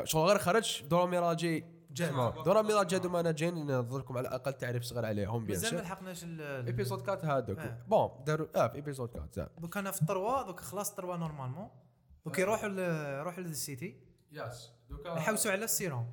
[0.05, 4.83] شغل غير خرج درا ميلاجي جا درا ميلاجي هادو ما جايين نظركم على الأقل تعريف
[4.83, 7.59] صغير عليهم بيان مازال ما لحقناش ال- ايبيزود كات هادوك.
[7.59, 7.79] آه.
[7.89, 10.95] بون داروا آه في ايبيزود كات زعما دوك أنا في ال trois دوك خلاص ال
[10.95, 11.69] trois normalement
[12.25, 12.69] دوك يروحوا
[13.21, 13.97] يروحوا لل city
[14.33, 16.07] yes دوكا يحوسوا على السيروم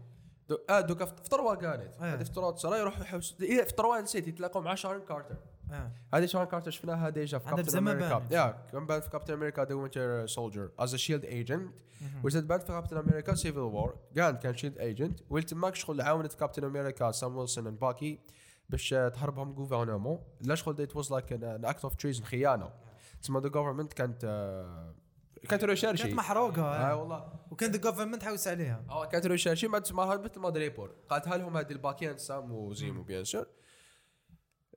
[0.49, 1.95] دو- آه دوكا في trois كانت.
[1.95, 2.13] آه.
[2.13, 3.41] هذه في trois تصرا يروحوا يحوسوا.
[3.41, 5.35] إيه، في تروا نسيت يتلاقوا مع شارون كارتر.
[5.71, 5.91] آه.
[6.13, 8.27] هذه شارون كارتر شفناها déjà في Captain America.
[8.31, 11.73] yeah كان بعد في Captain America The Winter Soldier as SHIELD agent
[12.23, 16.63] وزاد بعد في Captain America Civil War كان كان SHIELD agent ويلتماك شغل عاونت Captain
[16.63, 18.19] America سام ويلسون and باكي
[18.69, 22.69] باش آه، تهربهم جوفرنمون لا شغل ات واز لايك ان اكت اوف تريزن خيانة.
[23.21, 24.25] تسمى ذا جوفرمنت كانت
[25.49, 26.95] كانت ريشيرشي كانت محروقة آه آه.
[26.95, 27.33] والله.
[27.51, 28.85] وكان ذا جوفرمنت حوس عليها.
[28.89, 30.95] آه كانت ريشيرشي بعد تسمى مثل ما دريبور.
[31.09, 33.45] قالتها لهم هذه الباكيان سام وزيمو بيان سور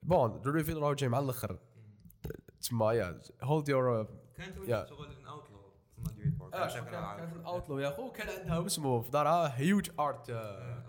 [0.03, 1.59] بون ريفيل راهو جاي مع الأخر.
[2.61, 4.61] تسمى يا هولد يور كانت يا.
[4.61, 5.73] ولات شغل ان اوتلو
[6.67, 8.11] شوف، كانت كانت اوتلو يا أخو.
[8.11, 10.31] كان عندها اسمه في دارها هيوج ارت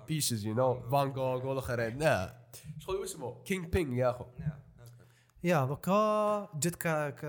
[0.08, 1.98] pieces you know Van Gogh والأخرين.
[1.98, 2.46] لا
[2.78, 4.24] شغل اسمه kingpin يا أخو.
[5.44, 7.24] yeah دوكا جت ك ك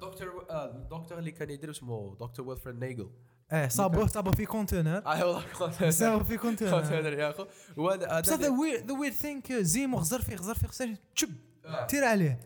[0.00, 3.10] دكتور آه، الدكتور اللي كان يدير اسمه دكتور ويلفريد نيجل.
[3.52, 7.46] إيه صابوه صابوه في container آه والله صابوه في container container يا أخو.
[7.76, 10.98] وهذا بصح the هذا weird the weird thing زيمو غزر فيه غزر فيه غزر فيه
[11.16, 11.30] تشب
[11.64, 11.86] آه.
[11.86, 12.40] تير عليه.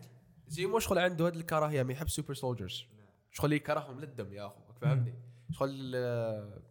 [0.47, 2.83] زيمو شغل عنده هذه الكراهية ما يحب super soldiers
[3.31, 5.13] شغل يكرههم للدم يا أخو فهمني
[5.51, 6.61] شغل آه،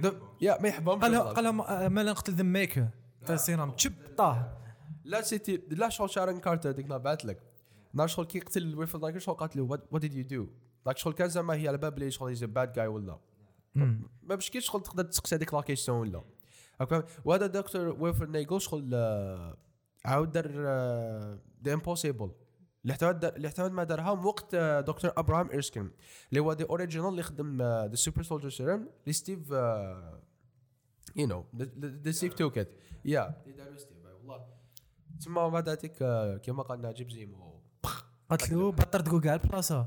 [0.00, 2.88] دم- يا ما يحبهم قال قال لهم، آه، ما لا نقتل ذا ميكر
[3.26, 4.58] تاع سيرام تشب طاه
[5.06, 7.42] لا سيتي لا شغل شارون كارتر ديك نهار بعث لك.
[7.94, 10.50] نهار شغل كي قتل ويلفرد نايكر شغل قالت له وات ديد يو دو
[10.86, 13.18] لايك شغل كان زعما هي على باب اللي شغل هيز باد جاي ولا.
[14.22, 16.22] ما بشكيش شغل تقدر تسقسي هذيك لا كيسيون ولا؟
[17.24, 19.56] وهذا دكتور ويلفرد نايكل شغل آه،
[20.04, 20.46] عاود دار
[21.64, 22.30] ذا امبوسيبل
[22.82, 25.90] اللي احتمال دار- اللي احتمال ما دارها وقت آه، دكتور أبراهام ايرسكين
[26.30, 29.50] اللي هو the original اللي خدم the super soldier serum لستيف
[31.16, 31.44] you know
[32.04, 32.68] the ستيف took it
[33.04, 33.95] yeah اللي داروا ستيف والله
[35.20, 37.60] تسمى بعد هذيك آه، كيما قال ناجيب زيمو
[38.30, 39.86] قالت له بطل تقول كاع البلاصه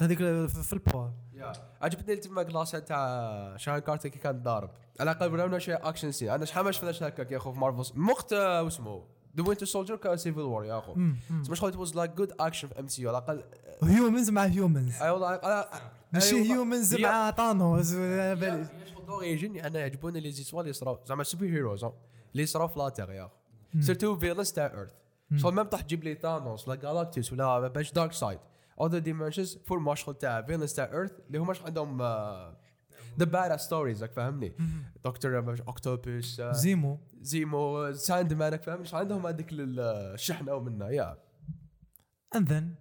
[0.00, 0.18] هذيك
[0.48, 4.70] في البوا yeah عجبتني تما class تاع شارون كارتر كي كان ضارب
[5.00, 7.98] على الاقل وراونا شوية action scene أنا شحال ما شفناش هكاك يا اخو في مارفل
[8.00, 9.04] من وقت آه، واسمه
[9.36, 10.94] The Winter Soldier كان Civil War يا اخو
[11.42, 13.44] تسمى شغل was like good action في MCU على الاقل
[13.82, 15.76] humans مع humans اي والله على-
[16.12, 16.52] ماشي.
[16.52, 21.84] humans مع Thanos شغل دور يجيني أنا يعجبوني les histoires اللي صراو زعما super heroes
[21.84, 23.34] اللي يصراو في la terre يا اخو
[23.80, 24.92] surtout villains تاع Earth
[25.36, 28.38] شغل même طاح تجيب لي Thanos ولا Galactus ولا باش Darkseid
[28.80, 32.02] other dimensions فور ما شغل تاع villains تاع Earth اللي هما شغل عندهم
[33.18, 34.56] the bad stories راك فاهمني؟
[35.04, 36.98] دكتور اوكتوبوس زيمو.
[37.20, 41.18] زيمو Sandman راك فاهمني؟ شغل عندهم هذيك الشحنه ومنها yeah
[42.36, 42.74] and then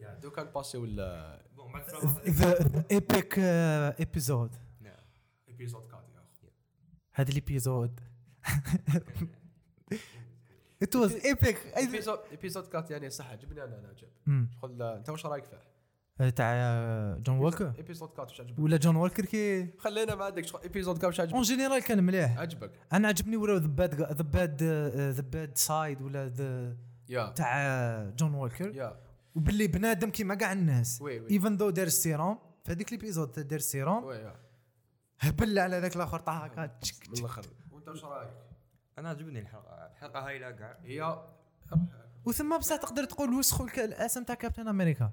[0.00, 1.42] yeah donc on passe ولا
[2.28, 4.56] the epic ايبيزود
[5.48, 6.48] ايبيزود كات يا اخو
[7.12, 8.00] هذا ال episode
[10.82, 11.56] it was epic
[12.30, 14.08] épisode quatre يعني صح عجبني أنا أنا عجب
[14.60, 15.74] شغل أنت واش رأيك فيه؟
[16.28, 16.54] تاع
[17.18, 21.04] جون ووكر إيبيزود كات واش عجبك؟ ولا جون ووكر كي؟ خلينا ما عندك إيبيزود كات
[21.04, 22.38] واش عجبك؟ en général كان مليح.
[22.38, 22.70] عجبك.
[22.92, 24.62] أنا عجبني وراو the bad the bad
[25.12, 26.76] the bad side ولا the
[27.30, 29.00] تاع جون ووكر yeah.
[29.34, 31.02] وباللي بنادم كيما كاع الناس.
[31.02, 34.14] even though دار السيروم في هذيك ال épisode تاع دار السيروم
[35.20, 36.70] هبل على ذاك الآخر طاح هكا
[37.08, 37.46] من الآخر.
[37.70, 38.30] وأنت واش رأيك؟
[38.98, 41.24] أنا عجبني الحلقة الحلقة هايله كاع هي
[42.24, 45.10] وثم بصح تقدر تقول وسخوا الأسم تاع كابتن أمريكا.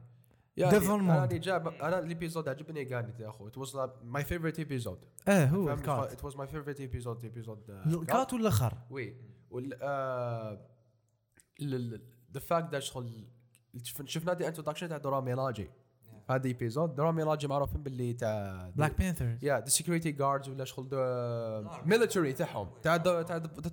[0.60, 1.24] Devil أنا.
[1.26, 5.46] اللي جاب أنا ال episode عجبني كانت يا اخو it was my favorite episode آه
[5.46, 6.12] هو الكات.
[6.12, 9.16] it was my favorite episode episode الكات ولا الآخر oui.
[9.50, 10.50] و
[12.34, 13.28] the fact that شغل
[13.84, 15.70] شف- شفنا the introduction تاع دورا ميلاجي.
[16.32, 20.88] هذا episode دورا ميلاجي معروفين باللي تاع بلاك بانثرز yeah the security guards ولا شغل
[21.86, 22.70] military تاعهم.
[22.84, 23.22] تاع تاع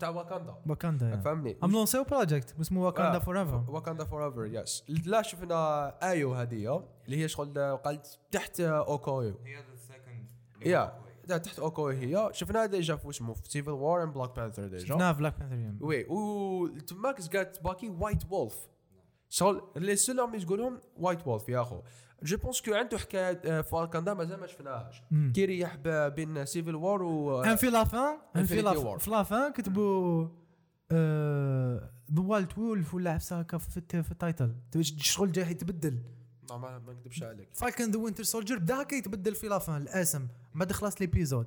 [0.00, 3.18] تاع واكاندا واكاندا فهمني؟ ام لونسيو بروجيكت اسمه واكاندا آه.
[3.18, 8.60] فور ايفر واكاندا فور ايفر يس لا شفنا ايو هذه اللي هي شغل قالت تحت
[8.60, 10.26] اوكويو هي ذا سكند
[10.66, 14.86] يا تحت اوكويو هي شفناها ديجا في اسمه في سيفل وور اند بلاك بانثر ديجا.
[14.86, 18.68] شفناها في بلاك بانثر وي و تماك قالت باكي وايت وولف
[19.28, 21.82] شغل اللي سلهم يقولهم وايت وولف يا أخو.
[22.22, 25.02] جو بونس كو عنده حكاية آه، في واكاندا مازال ما شفناهاش.
[25.10, 25.32] مم.
[25.34, 28.98] كي يريح ب- بين سيفل وور و ان في لافان ان في Infinity لا War.
[28.98, 30.28] في la fin كتبوا
[32.12, 35.98] the White Wolf ولا عفسه هكا في الت- في ال title الشغل جاي يتبدل
[36.50, 37.48] ما نكذبش عليك.
[37.54, 40.28] فالكن the Winter Soldier بدا هكا يتبدل في la fin الاسم.
[40.54, 41.46] بعد خلاص l'épisode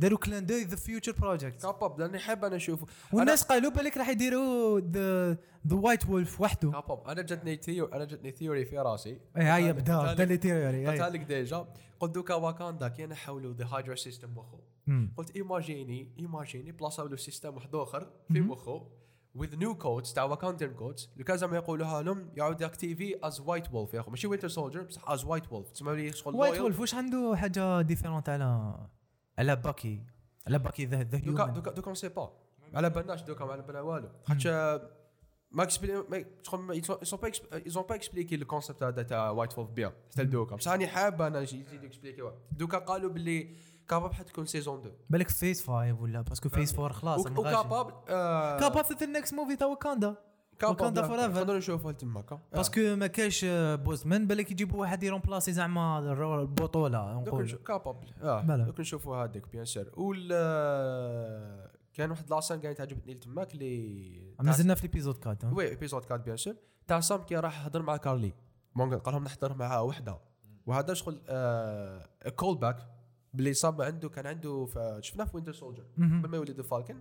[0.00, 2.86] داروا كلان داي the future project كاباب لأني حاب أنا أشوفه.
[3.12, 5.32] والناس قالوا بالك راح يديروا the
[5.66, 6.70] the White Wolf وحده.
[6.70, 9.20] كاباب أنا جتني theory أنا جتني theory في راسي.
[9.36, 11.10] اي قلتها بدا بدا لي théorie قلتها هيا.
[11.10, 11.66] لك déjà.
[12.00, 14.58] قلت دوكا واكاندا كي نحولوا the هايدرا system مخو.
[15.16, 18.86] قلت imagine imagine بلاصه له system واحد اخر في مخه
[19.38, 23.74] with new codes تاع Wakandian codes لو كان زعما يقولوها لهم يعاود activé as White
[23.74, 24.10] Wolf يا أخو.
[24.10, 26.60] ماشي Winter Soldier بصح as White Wolf تسمى لي شغل White.
[26.60, 28.76] Wolf واش عنده حاجة différente على
[29.40, 30.00] على باكي
[30.46, 32.32] على باكي the the دوكا دوكا دوكا سي با
[32.74, 34.46] على بالناش دوكا ما على بالنا والو خاطش
[35.52, 36.82] ما اكسبلي ما شغل
[37.66, 40.56] ils ont pas expliqué le concept هذا تاع White Wolf bien حتى دوكا.
[40.56, 43.56] بصح راني حاب أنا يزيدوا expliquer دوكا قالوا باللي
[43.88, 47.26] كاباب حتكون season 2 بالك phase 5 ولا؟ parce que phase 4 خلاص.
[47.26, 48.04] وكاباب
[48.60, 50.16] كاباب في ال next movie تاع واكاندا
[50.64, 51.36] واكاندا forever.
[51.36, 53.44] نقدروا نشوفوا تماك parce que ما كاش
[53.84, 55.98] Boseman بالك يجيبوا واحد يرومبلاسي زعما
[56.40, 58.56] البطولة نقول كابابل آه.
[58.56, 60.28] دوك نشوفوا هذيك bien sûr وال
[61.94, 66.18] كان واحد la scène كانت تعجبني تماك اللي مازلنا في l'épisode 4 oui épisode 4
[66.18, 68.32] bien sûr تاع سام كي راح يهضر مع كارلي.
[68.74, 70.18] Morgenthau قال لهم نحضر معها وحده.
[70.66, 71.20] وهذا شغل
[72.36, 72.76] كول باك
[73.34, 74.66] باللي صاب عنده كان عنده
[75.00, 75.84] شفناه في وينتر سولجر.
[75.96, 77.00] قبل ما يولد فالكن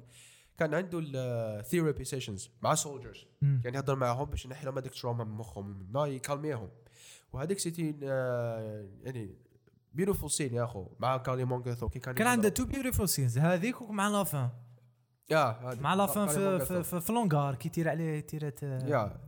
[0.59, 3.25] كان عنده الثيرابي سيشنز مع سولجرز.
[3.63, 6.69] كان يهضر معاهم باش ينحي لهم هذيك تروما من مخهم ما يكالميهم
[7.33, 9.35] وهذيك سيتي آه، يعني
[9.93, 13.81] بيوتيفول سين يا أخو مع كارلي مونغثو كي كان كان عنده تو بيوتيفول سينز هذيك
[13.81, 14.49] ومع لافان
[15.31, 15.75] يا.
[15.81, 16.65] مع لافان في مونغثو.
[16.65, 19.19] في, في, في لونغار كي تير عليه تيرات يا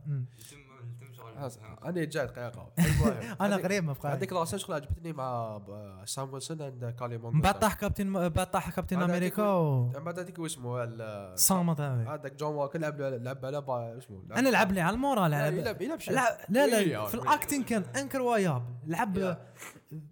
[1.42, 2.72] خلاص، أنا جاي دقيقه
[3.40, 7.22] أنا قريب ما بقى هذيك لاسين شغل عجبتني مع ب- سام ويلسون عند كارلي من
[7.24, 12.34] مونغثو بعد طاح كابتن بعد طاح كابتن أمريكا و بعد هذيك واسمه ال- صامت هذاك
[12.34, 15.98] جون واكر لعب لعب على اسمه أنا لعب لي على المورال لعب يلعب.
[16.08, 17.14] لا لا, إيه، في.
[17.14, 19.18] الأكتنج كان انكرويابل لعب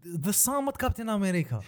[0.07, 1.61] ذا صامت كابتن أمريكا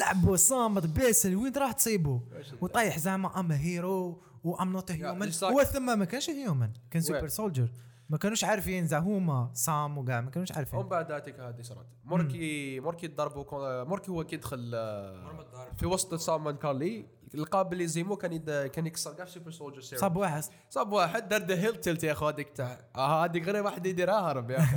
[0.00, 2.20] لعب صامت بيسل وين راح تصيبه؟
[2.60, 7.68] وطيح زعما ام هيرو وام نوت هيومن هو ثم ما كانش هيومن كان سوبر؟ سولجر
[8.10, 11.86] ما كانوش عارفين زعما هما صام وكاع ما كانوش ومن عارفين بعد ذاتك هذه صارت.
[12.04, 17.06] موركي موركي ضربوا موركي هو كي دخل آه، في وسط سامان كارلي.
[17.34, 18.50] لقى باللي زيمو كان يد...
[18.50, 20.42] كان يكسر كاع سوبر سولجر سيرم صاب واحد.
[20.70, 24.20] صاب واحد دار ذا هيل تلت يا أخو هذيك تاع آه، هذيك غير واحد يديرها
[24.20, 24.76] هرب يا اخو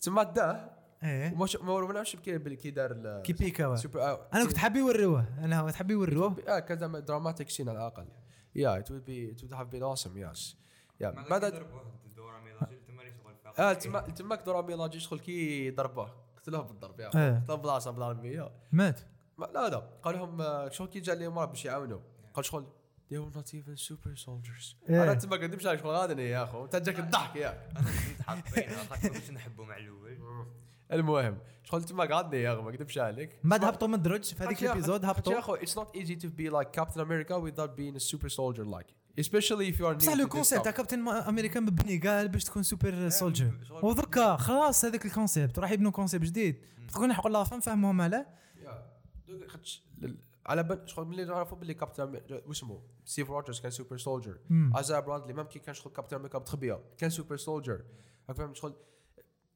[0.00, 0.70] تسمى داه.
[1.02, 1.32] إيه.
[1.34, 5.74] ومش ما نعرفش كي دار كي بيكا سوبر آه، أنا كنت حابب يوروه أنا كنت
[5.74, 8.06] حابب يوروه آه كذا دراماتيك سين على الأقل.
[8.54, 10.54] يا it would be it would have been awesome yes.
[11.00, 11.82] يا بعد بعد ضربوه
[12.16, 16.62] دورة ميلاجي تم لي شغل فاق آه تما تماك دورا ميلاجي شغل كي ضربوه قتلوه
[16.62, 17.38] بالضرب يا إيه.
[17.38, 19.00] قتلوه بلاصه بالعربيه مات.
[19.38, 19.76] ما- لا لا.
[19.78, 21.98] قال لهم آه، شغل كي جا لي مرة باش يعاونوا
[22.34, 22.66] قال شغل
[23.12, 24.74] they were not even super soldiers.
[24.90, 25.02] إيه.
[25.02, 26.64] أنا تما قد نمشي شغل هذا يا أخو.
[26.64, 27.70] أنت جاك الضحك يا.
[27.76, 30.46] أنا زيد حاطينها خاطر باش نحبه مع الأول
[30.92, 33.38] المهم شغل تما قعدني يا اخو ما اكذبش عليك.
[33.44, 36.50] بعد هبطوا من الدرج في هذيك الإبيزود هبطوا يا أخو it's not easy to be
[36.50, 38.90] like Captain America without being a super soldier like
[39.20, 40.72] especially if you are بصح le concept تاع.
[40.72, 43.50] كابتن أمريكا مبني قال باش تكون super soldier
[43.82, 46.60] ودركا خلاص هذاك ال concept راح يبنوا concept جديد.
[46.88, 48.26] تكون حق الله فهم فهمهم على
[48.62, 48.86] يا.
[49.28, 53.98] دوك خدش لل- على بال شغل ملي نعرفوا باللي كابتن واسمه ستيف روجرز كان super
[53.98, 54.38] soldier.
[54.74, 57.82] آيزياه برادلي même كي كان شغل كابتن أمريكا بتخبيه كان super soldier
[58.28, 58.74] راك فاهم شغل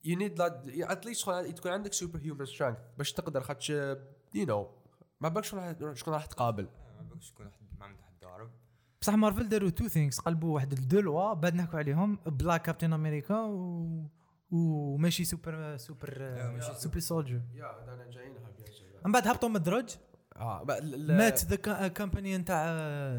[0.04, 3.96] you need at least شغل تكون عندك superhuman strength باش تقدر خاطش you
[4.34, 4.70] نو
[5.20, 6.62] ما بالك شكون راح شكون راح تقابل.
[6.96, 7.52] ما بالكش تحت ضارب
[9.02, 13.34] بصح مارفل داروا تو ثينكس قلبوا واحد الدو لوا بعد نحكوا عليهم بلاك كابتن أمريكا
[13.34, 14.04] و
[14.50, 18.50] وماشي سوبر سوبر سوبر سولجر يا أنا جايينها
[19.06, 19.96] من بعد هبطوا من الدرج
[20.36, 20.64] آه
[21.08, 22.64] مات ذا كومباني نتاع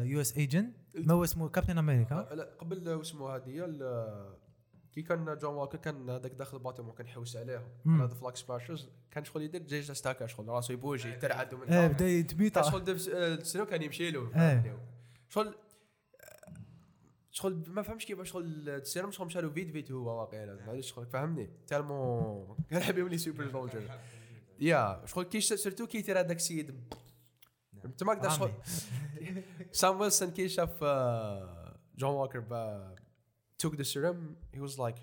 [0.02, 3.76] يو اس ايجنت ما هو اسمه؟ كابتن أمريكا لا قبل واسمه هذه؟
[4.92, 7.62] كي كان جون واكر كان هذاك داخل الباطن وكان يحوس عليهم.
[7.84, 8.00] مم.
[8.00, 11.86] على ذا فلاك سماشرز كان شغل يدير جيش ستاكا شغل راسه يبوجي يترعد ومن إيه
[11.86, 11.92] هنا.
[11.92, 14.50] بدأ يتبيطا شغل آه، شنو كان يمشي له.
[14.50, 14.78] إيه.
[15.28, 15.54] شغل
[17.34, 21.06] شغل ما فهمش كيفاش شغل السيرم شغل مشى له vite vite هو واقيلا معليش شغل.
[21.06, 23.98] فهمني؟ tellement كان حاب يولي super soldier
[24.60, 26.80] yeah شغل كي surtout كي يطير هذاك السيد
[27.84, 28.52] انت ما تقدر شغل.
[29.72, 32.94] سام ويلسون كي شاف آه، جون ووكر با
[33.62, 34.16] took the serum
[34.56, 34.98] he was like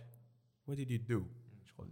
[0.67, 1.21] what did you do?
[1.65, 1.89] شغل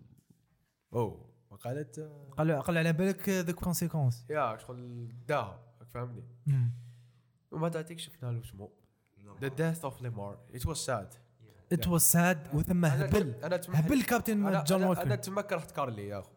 [0.93, 5.63] أو وقالت آه، قالوا قالوا على بالك the conséquences yeah شغل داها.
[5.93, 6.23] فهمني؟
[7.51, 8.69] ومن بعد اكتشفنا له اسمه
[9.41, 11.17] The death of Lemar it was sad.
[11.71, 13.35] it was sad وثم هبل.
[13.43, 16.31] أنا هبل كابتن أنا جون أنا, أنا ووكر تما كرهت كارلي يا اخو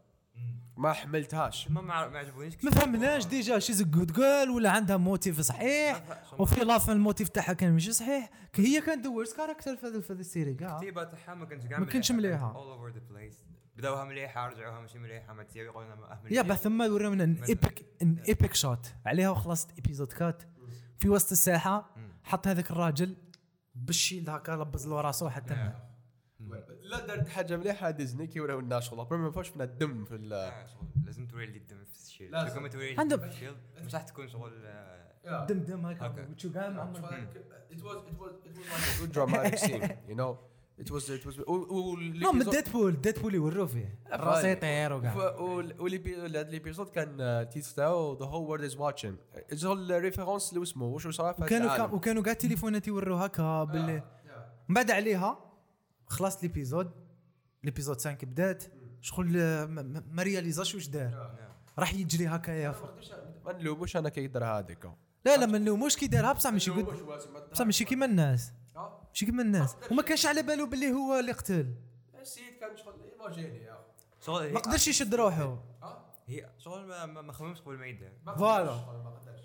[0.76, 1.70] ما حملتهاش.
[1.70, 2.64] ما ما عجبونيش.
[2.64, 6.02] ما فهمناش déjà she's good girl ولا عندها motif صحيح.
[6.38, 8.30] وفي la fin ال motif تاعها كان ماشي صحيح.
[8.54, 11.78] هي كانت the worst character في هذا la série كاع الكتيبه تاعها ما كانتش كاع
[11.78, 12.54] ما كانتش مليحة.
[12.54, 13.34] all over the place
[13.76, 17.84] بداوها مليحة رجعوها ماشي مليحة ما تساوي يقولون ما يا بعد ثم وراونا ان ايبك
[18.02, 20.42] ان ايبك شوت عليها وخلصت ايبيزود كات
[20.98, 21.94] في وسط الساحة.
[22.30, 23.16] حط هذاك الراجل
[23.74, 25.54] بالشيلد هكا لبز له راسه حتى
[26.40, 26.64] ما.
[26.82, 30.14] لا درت حاجة مليحة ديزني كي ولاو الناس والله بريم ما فيهاش من الدم في
[30.14, 32.66] ال آه، شغل لازم توري لي الدم في الشيل لازم.
[32.66, 36.26] توري لي الدم في الشيل مش راح تكون شغل آه، دم دم هكا.
[36.30, 36.98] وتشو كاع معمر.
[37.70, 40.36] it was it was it was like a good dramatic scene you know
[40.80, 46.88] it was it was نو من ديدبول ديدبول يوروا فيه راسه يطير وكاع هذا الإبيزود
[46.88, 49.16] كان التيتر تاعو ذا هول وورد از واتشين
[49.54, 50.86] شغل ريفيرونس اللي اسمه.
[50.86, 51.84] واش صرا في وكانوا.
[51.86, 54.02] وكانوا كاع التليفونات يوروا هكا باللي
[54.68, 55.38] من بعد عليها
[56.06, 56.90] خلاص ليبيزود
[57.64, 58.64] ليبيزود 5 بدات.
[59.00, 61.30] شغل آه، ما- رياليزاش واش دار
[61.78, 62.74] راح يجري هكايا
[63.46, 64.84] ما نلوموش أنا كي يدير هذيك.
[65.24, 66.70] لا لا ما نلوموش كي دارها بصح ماشي
[67.52, 68.52] بصح ماشي كيما الناس.
[69.10, 69.76] ماشي كيما الناس.
[69.90, 71.74] وما كانش على باله باللي هو اللي قتل.
[72.20, 73.78] السيد كان شغل imaginer يا
[74.20, 75.62] شغل ما قدرش يشد روحه.
[76.26, 79.00] هي شغل ما ما ما خممش قبل ما يدير voilà.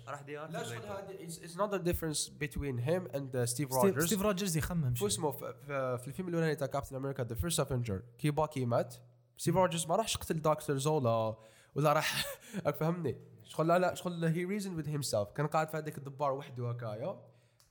[0.08, 4.04] راح دير لا شغل هذه the difference between him and uh, Steve ستيف Rogers.
[4.06, 5.14] ستيف روجرز يخمم شغل شي.
[5.14, 8.94] اسمه في, في, في الفيلم الأولاني تاع كابتن أمريكا the first avenger كي Bucky مات
[9.36, 11.36] ستيف روجرز ما راحش قتل دكتور زولا
[11.74, 12.24] ولا راح
[12.80, 13.16] فهمني.
[13.44, 16.70] شغل لا لا شغل هي ريزن وذ هيم سيلف كان قاعد في هذاك الدبار وحده
[16.70, 17.20] هكايا.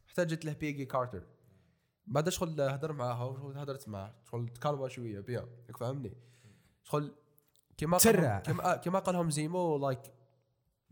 [0.07, 1.23] احتاجت له بيجي كارتر
[2.07, 6.13] بعد شغل هدر معاها وشغل هدرت معاه شغل تكلموا شوية راك فهمني؟
[6.83, 7.15] شغل
[7.77, 8.39] كما تسرع.
[8.39, 9.99] قالهم- كما آه، كما قالهم زيمو لايك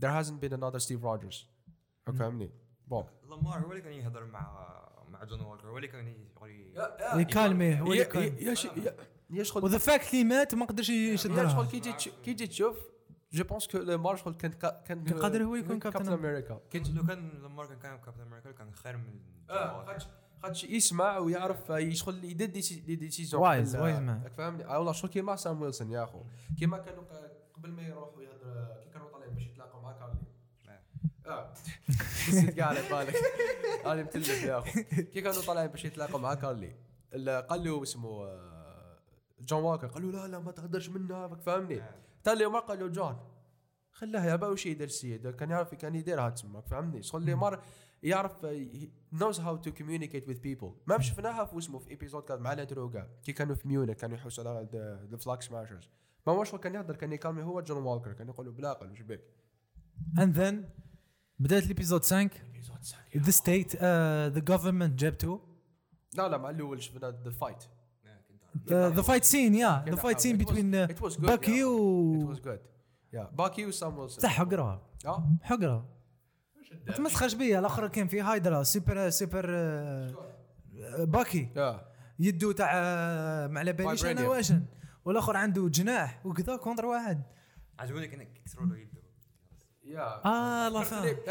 [0.06, 1.46] there hasn't been another Steve Rogers.
[2.20, 2.52] فهمني؟
[2.88, 3.04] بون.
[3.30, 4.74] لامار هو اللي كان يهضر مع
[5.10, 8.68] مع جون ووكر هو اللي كان ي- شغل ي- يكالمي هو اللي كان يا شي-
[8.68, 8.96] يا-
[9.30, 12.34] يا شغل وذا فاكت اللي مات ما قدرش يشد يا شغل كي تجي تشوف- كي
[12.34, 12.78] تجي تشوف
[13.34, 17.04] je pense que لامار شغل كان كا- كان كان قادر هو يكون كابتن أمريكا لو
[17.08, 20.08] كان لامار كان كان كابتن أمريكا كان خير من جون آه ووكر.
[20.44, 24.30] خاطش يسمع ويعرف يشغل يدير des décisions wise- wise man.
[24.38, 26.24] فهمني آه والله شغل كيما سام ويلسون يا أخو؟
[26.60, 27.04] كيما كانوا
[27.54, 30.18] قبل ما يروحوا يهضر كي كانوا طالعين باش يتلاقوا مع كارلي.
[31.28, 31.54] آه.
[32.30, 33.16] نسيت كاع على بالك.
[33.86, 34.70] أنا متلف يا أخو.
[35.14, 36.76] كي كانوا طالعين باش يتلاقوا مع كارلي
[37.14, 39.00] ال- قال له اسمه آه،
[39.40, 39.88] جون واكر.
[39.88, 41.82] قال له لا لا ما تهدرش منها راك فاهمني؟
[42.26, 43.18] قال له ما قال له جون
[43.92, 47.60] خلاه يا با وش يدير السيد كان يعرف كان يديرها تسمى فهمني شغل اللي مر
[48.04, 48.46] يعرف
[49.14, 52.70] knows how to communicate with people ما شفناها في اسمه في épisode كان مع la
[52.70, 54.68] trois كي كانوا في ميونخ كانوا يحوسوا على
[55.12, 55.90] the Flag Smashers
[56.28, 58.92] ما هو شغل كان يهضر كان يكالمي هو جون والكر كان يقول له بلا قال
[58.92, 59.24] وش بك؟
[60.20, 60.70] and then
[61.40, 62.30] بدأت l'épisode 5
[63.18, 65.40] the state the government جابتو
[66.18, 67.64] لا لا مع الأول شفنا ذا فايت
[68.70, 70.72] ذا فايت سين يا ذا فايت سين بين
[71.20, 72.60] باكي و ات واز جود
[73.14, 75.93] يا باكي وسام ويلسون صح حقرا آه حقرا
[76.88, 80.14] ما تمسخرش بيا الآخر كان في هايدرا سوبر سوبر آه،
[80.98, 81.50] باكي.
[82.20, 84.28] يدو تاع آه، ما على باليش أنا.
[84.28, 84.66] واشن.
[85.06, 87.24] والآخر عنده جناح وكذا كونتر واحد.
[87.80, 89.04] عجبوني كان يكسروا له يده
[89.84, 90.26] يا.
[90.26, 90.80] آه لا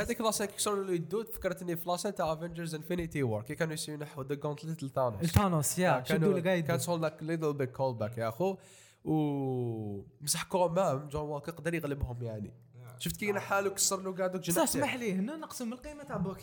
[0.03, 4.23] هذيك لاسين كسروا له يدود فكرتني في تاع افنجرز انفينيتي وور كي كانوا يسوي نحو
[4.23, 6.01] ذا جونتلت لثانوس الثانوس يا
[6.41, 6.67] قايد.
[6.67, 8.57] كان صار لك ليتل بيت كول باك يا أخو.
[9.05, 12.55] و مسح كومام جون واكر قدر يغلبهم يعني.
[13.03, 16.37] شفت كي حاله كسر له قاعد بصح اسمح لي هنا نقسم من القيمة تاع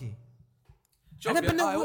[1.19, 1.75] شوف أنا بنا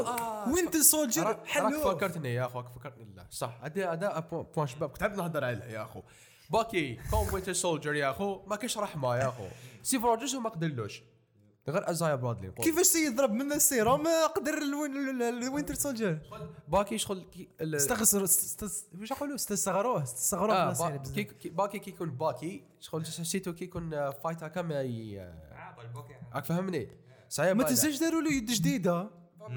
[0.53, 1.81] وينتر سولجر حلو.
[1.81, 4.89] فكرتني يا اخو فكرتني لا صح هذا هذا بوان شباب.
[4.89, 6.01] كنت عاد نهضر عليه يا أخو.
[6.49, 8.45] باكي كوم وينتر سولجر يا أخو.
[8.45, 9.47] ما كاينش رحمة يا أخو.
[9.83, 11.01] ستيف روجرز ما قدرلوش.
[11.69, 12.51] غير أزايا برادلي.
[12.51, 16.19] كيفاش يضرب من السيروم قدر الوين- الوينتر سولجر.
[16.67, 17.25] باكي شغل
[17.61, 21.03] استغسر است- واش يقولوا استغروه استغروه آه
[21.45, 22.63] باكي كي يكون باكي.
[22.79, 24.75] شغل سيتو كي يكون فايت هكا ما
[25.51, 25.85] عاقل
[26.33, 26.89] راك فهمني؟
[27.53, 27.63] ما.
[27.63, 29.09] تنساش داروا له يد جديدة.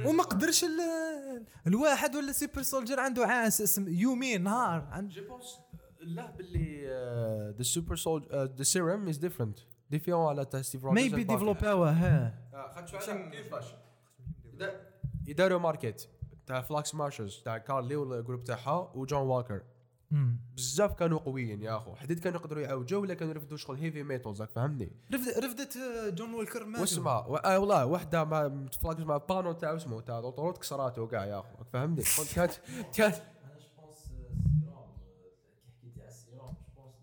[0.06, 4.88] وما قدرش ال- الواحد ولا سوبر سولجر عنده عاس اسم يومين نهار.
[4.92, 5.58] عند جو بونس
[6.00, 8.28] لا باللي ذا سوبر سول
[8.58, 9.58] ذا سيرم از ديفرنت
[9.90, 12.34] ديفيون على تاع ستيف روجرز ميبي ديفلوباوه ها.
[13.30, 13.64] كيفاش.
[15.26, 16.08] يداروا ماركت
[16.46, 19.62] تاع فلاكس مارشز تاع كارلي والجروب تاعها وجون والكر.
[20.10, 20.40] مم.
[20.56, 21.94] بزاف كانوا قويين يا أخو.
[21.94, 26.08] حديد كانوا يقدروا يعوجوا ولا كانوا يرفدوا شغل هيفي ميتالز راك فهمني رفد- رفدت آه،
[26.10, 26.80] جون ويلكر ماتوا.
[26.80, 27.12] واسمع
[27.44, 31.48] آه والله واحدة ما فلاكس مع بانو تاع اسمه تاع الاوتورود كسراته كاع يا أخو
[31.58, 32.52] راك فهمني كنت- كانت
[32.96, 33.14] كانت
[33.44, 35.30] أنا je pense ال sérum كي
[35.80, 36.94] حكيتي على ال sérum je pense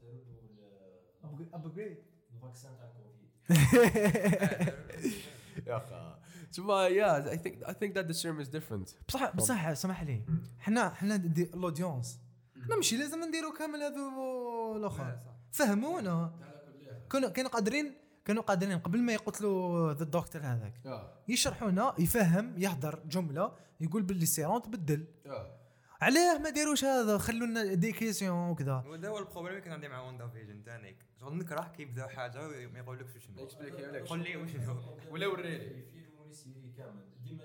[1.24, 1.98] داروا له upgrade
[5.68, 6.16] يا أخي.
[6.52, 10.22] تسمى yeah I think I think that the serum is different بصح بصح سمح لي.
[10.60, 12.20] حنا حنا the audience.
[12.56, 15.20] لا ماشي لازم نديروا كامل هذو الأخر.
[15.52, 16.34] فهمونا
[17.12, 18.80] كانوا كانوا قادرين كانوا قادرين.
[18.80, 20.74] قبل ما يقتلوا ذا الدكتور هذاك.
[21.28, 25.08] يشرحونا يفهم يهدر جملة يقول باللي سيرون تبدل.
[26.06, 28.84] علاه ما داروش هذا خلوا لنا des questions وكذا.
[28.88, 32.48] وهذا هو ال problème اللي كان عندي مع WandaVision تانيك شغل نكره كي يبداو حاجة
[32.48, 33.46] وما يقولكش شنو.
[34.06, 34.78] قول لي وشنو
[35.12, 35.56] ولا وريني.
[35.56, 37.02] الفيلم ولا ال série كامل.
[37.24, 37.44] ديما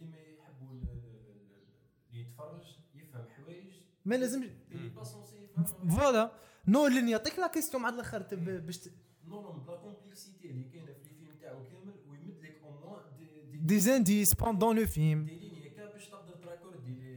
[0.00, 0.88] ديما يحبوا ال- ال-
[1.30, 3.66] ال- اللي يتفرج يفهم حوايج.
[4.04, 4.48] ما لازمش
[5.90, 6.32] voilà.
[6.68, 8.88] non اللي يعطيك la question مع الآخر باش
[9.24, 13.02] non non بلا complexité اللي كاينة في الفيلم تاعو كامل ويمد لك au moins
[13.66, 17.16] des indices pendant le film des liens هكا باش تقدر ت raccorder les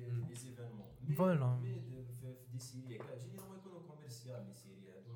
[1.07, 1.81] les د- في
[2.21, 5.13] في des séries هكا généralement يكونوا commercial les séries هادو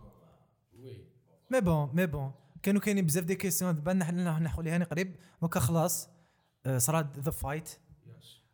[0.74, 1.08] oui
[1.52, 2.32] mais bon mais bon
[2.64, 5.16] كانوا كاينين بزاف des questions دابا نحن نحوليها هاني قريب.
[5.42, 6.10] دوكا خلاص
[6.66, 7.70] آه، صرات the fight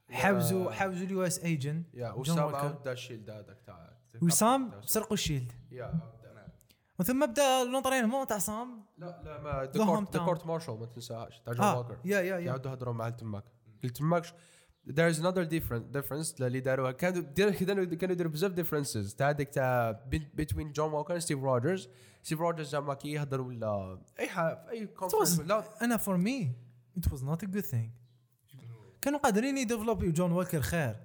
[0.09, 2.57] حاوزوا حاوزوا ال US Agent yeah وسام والكر.
[2.57, 5.93] عاود دا ال shield هذاك تاع وسام سرقوا ال shield yeah
[6.99, 8.83] وثم بدا l'entraînement تاع سام.
[8.97, 9.71] لا لا ما
[10.13, 10.25] ذا.
[10.25, 11.39] كورت مارشال ما تنساهاش.
[11.45, 12.39] تاع جون آه والكر yeah yeah yeah.
[12.39, 13.43] يعاودوا يهضروا مع تماك.
[13.95, 14.25] تماك
[14.87, 16.41] there is another different difference.
[16.41, 19.15] اللي داروها كانوا دير- كانوا كانوا يديروا بزاف differences.
[19.15, 21.89] تاع هذيك تاع بين- between جون والكر ستيف روجرز
[22.23, 26.17] ستيف روجرز زعما كي يهضر ولا أي حاجة في a was- conference لا أنا for
[26.17, 26.51] me
[26.97, 27.89] it was not a good thing
[29.01, 30.95] كانوا قادرين يديفلوبيو جون والكر خير.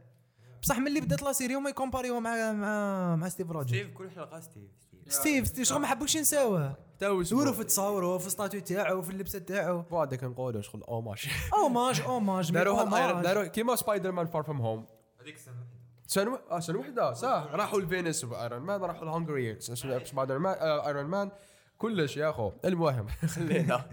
[0.63, 4.41] بصح ملي بدات la série هما يكومباريو مع مع مع ستيف روجرز ستيف كل حلقة
[4.41, 4.71] ستيف
[5.09, 9.39] ستيف ستيف شغل ما حبوش ينساوه تو يورو في تصاوره في statue تاعو في اللبسة
[9.39, 14.87] تاعو بعدك نقولوا شغل hommage hommage hommage داروها داروا كيما Spider-Man Far From Home
[15.21, 15.67] هذيك السنة
[16.07, 17.49] سنة آه سنة واحدة صح.
[17.53, 21.31] راحوا لفينيس بايرون مان راحوا لهنغري سبايدر مان ايرون مان
[21.79, 22.53] كلش يا أخو.
[22.65, 23.85] المهم خلينا.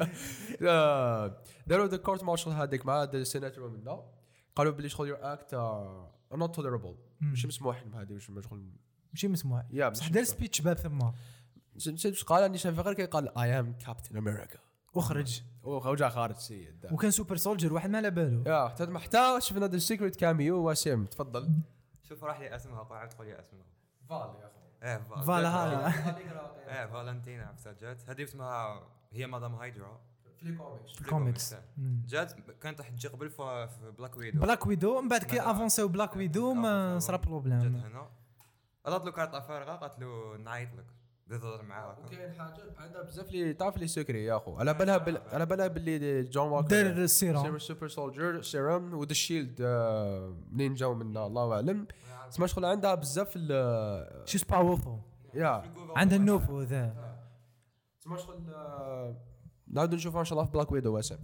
[1.67, 4.03] داروا the court martial هذيك مع the senator منا
[4.55, 5.53] قالوا بلي شغل your act
[6.33, 8.63] not tolerable مش مسموح لهم هذه مش شغل
[9.13, 10.37] ماشي مسموع يا بصح مش دار مسموح.
[10.37, 11.13] speech باب ثما
[11.75, 12.57] نسيت قال؟ أني
[12.93, 14.59] كي قال I am كابتن أمريكا
[14.93, 16.89] وخرج وجا خارج سيد ده.
[16.93, 21.05] وكان super soldier واحد ما على بالو yeah حتى حتى شفنا the secret cameo وسيم
[21.05, 21.49] تفضل.
[22.03, 23.65] شوف راح لي اسمها قاعد تقول لي اسمها
[24.09, 25.87] فال يا اخو إيه فال- voilà هذا.
[26.69, 29.99] إيه فالنتينا عرفتها جات هذه اسمها هي مدام هايدرا
[30.39, 31.55] في الكوميكس في الكوميكس.
[32.07, 35.87] جات كانت راح تجي قبل في في بلاك ويدو بلاك ويدو من بعد كي افونسيو
[35.87, 36.53] بلاك ويدو.
[36.99, 38.09] صرا جات problème هنا.
[38.85, 40.85] قالت له كارطه فارغه قالت له نعيط لك
[41.37, 41.95] تهضر معاه.
[42.05, 44.57] وكاين حاجة عندها بزاف لي تعرف لي سكري يا أخو.
[44.57, 45.21] على بالها بال...
[45.31, 46.67] على بالها باللي جون واكر.
[46.67, 47.41] دار ال serum.
[47.41, 51.87] serum super soldier serum و the shield آه، منين جاو منا الله أعلم.
[52.31, 54.99] تسمى شغل عندها بزاف ال she's powerful
[55.33, 55.63] yeah.
[55.95, 57.15] عندها النفوذ ذا
[58.01, 59.15] تسمى شغل آه،
[59.67, 61.15] نعاودو نشوفها إن شاء الله في بلاك ويدو واسع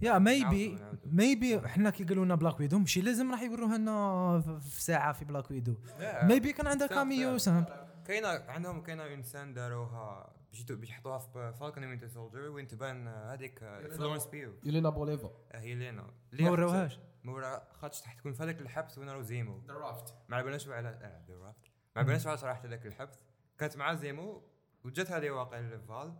[0.00, 0.78] yeah maybe.
[1.06, 5.24] maybe حنا كي قالوا لنا بلاك ويدو ماشي لازم راح يوروها لنا في ساعة في
[5.24, 5.74] بلاك ويدو.
[6.22, 7.64] maybe كان عندها cameo سام.
[8.06, 13.06] كاينة عندهم كاينة إنسان داروها باش يتو- باش يحطوها في فالكون وينتر سولجر وين تبان
[13.08, 14.54] آه، هذيك آه، فلورنس بيو.
[14.64, 15.30] يلينا بوليفا.
[15.52, 16.98] آه، هي لينا ما وراوهاش.
[17.24, 19.58] ما ورا خاطش راح تكون في هذاك الحبس وين راهو زيمو.
[19.66, 21.68] The Raft ما بالناش على آه، The Raft.
[21.96, 23.18] ما بالناش على صراحة هذاك الحبس.
[23.58, 24.42] كانت مع زيمو
[24.84, 26.14] وجات هذه واقع الفال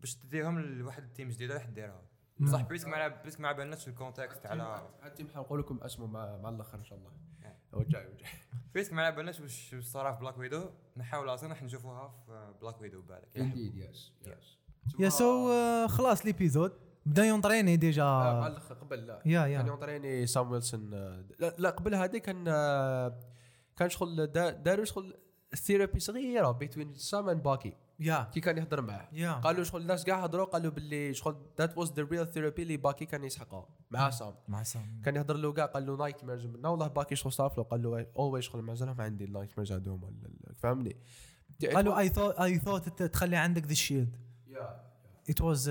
[0.00, 2.02] باش تديهم لواحد التيم جديد راح ديرها.
[2.40, 6.78] بصح بريسك ما بريسك ما بالناش الكونتكست على التيم حنقول لكم اسمه مع, مع الآخر
[6.78, 7.12] إن شاء الله.
[7.74, 8.28] هو جاي هو جاي.
[8.74, 13.02] بريسك ما واش واش صرا في بلاك ويدو نحاول أصلا راح نشوفوها في بلاك ويدو
[13.02, 14.58] بالك انديد يس يس
[14.98, 16.72] يا سو آه، خلاص ليبيزود
[17.06, 18.04] بدأ يونطريني ديجا.
[18.04, 19.22] مع الآخر قبل لا.
[19.26, 23.20] يا كان يا يعطيني سام ويلسون آه، لا, لا قبل هذه كان آه،
[23.76, 25.16] كان شغل دا- داروا شغل
[25.54, 29.08] therapy صغيرة بين سام and باكي yeah كي كان يهضر معاه.
[29.12, 32.76] yeah قالوا شغل الناس كاع هضروا قالوا باللي شغل that was the real therapy اللي
[32.76, 36.68] باكي كان يسحقها مع سام مع سام كان يهضر له كاع قال له nightmares منا
[36.68, 40.12] والله باكي شغل صار له قال له always شغل مازال ما عندي ال nightmares هذوما
[40.54, 40.96] فهمني؟
[41.74, 44.16] قالوا اي ثوت اي ثوت تخلي عندك the shield
[45.30, 45.68] it was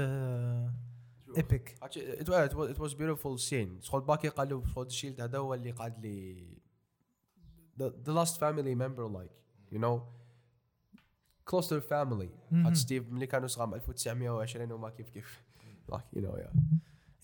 [1.37, 3.81] epic it was it was it was beautiful scene.
[3.81, 6.47] شغل باكي قال له شغل ال shield هذا هو اللي قعد لي
[7.79, 9.42] the last family member like.
[9.73, 9.99] You know
[11.51, 12.29] close to the family.
[12.65, 15.41] حتى ستيف ملي كانوا صغار 1920 وما كيف كيف.
[15.91, 16.53] Like you know yeah.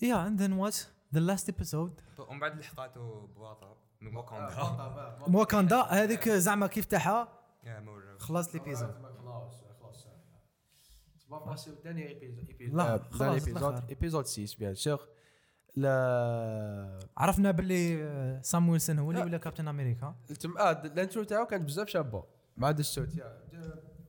[0.02, 0.74] yeah and then what?
[1.14, 2.02] The last episode.
[2.28, 7.28] ومن بعد لحقاتو بواطة من واكاندا واكاندا هذيك زعما كيف تاعها
[8.18, 10.06] خلاص l'épisode خلاص خلاص
[11.30, 13.88] ما باسي الثاني épisode لا، لا خلاص، épisode الآخر.
[13.88, 15.00] épisode 6 bien sûr
[15.76, 16.98] لا.
[17.16, 21.46] عرفنا باللي آه، سام ويلسون هو اللي ولا كابتن أمريكا؟ التم آه ال intro تاعو
[21.46, 22.24] كانت بزاف شابة.
[22.60, 23.40] ما عاد الصوت yeah.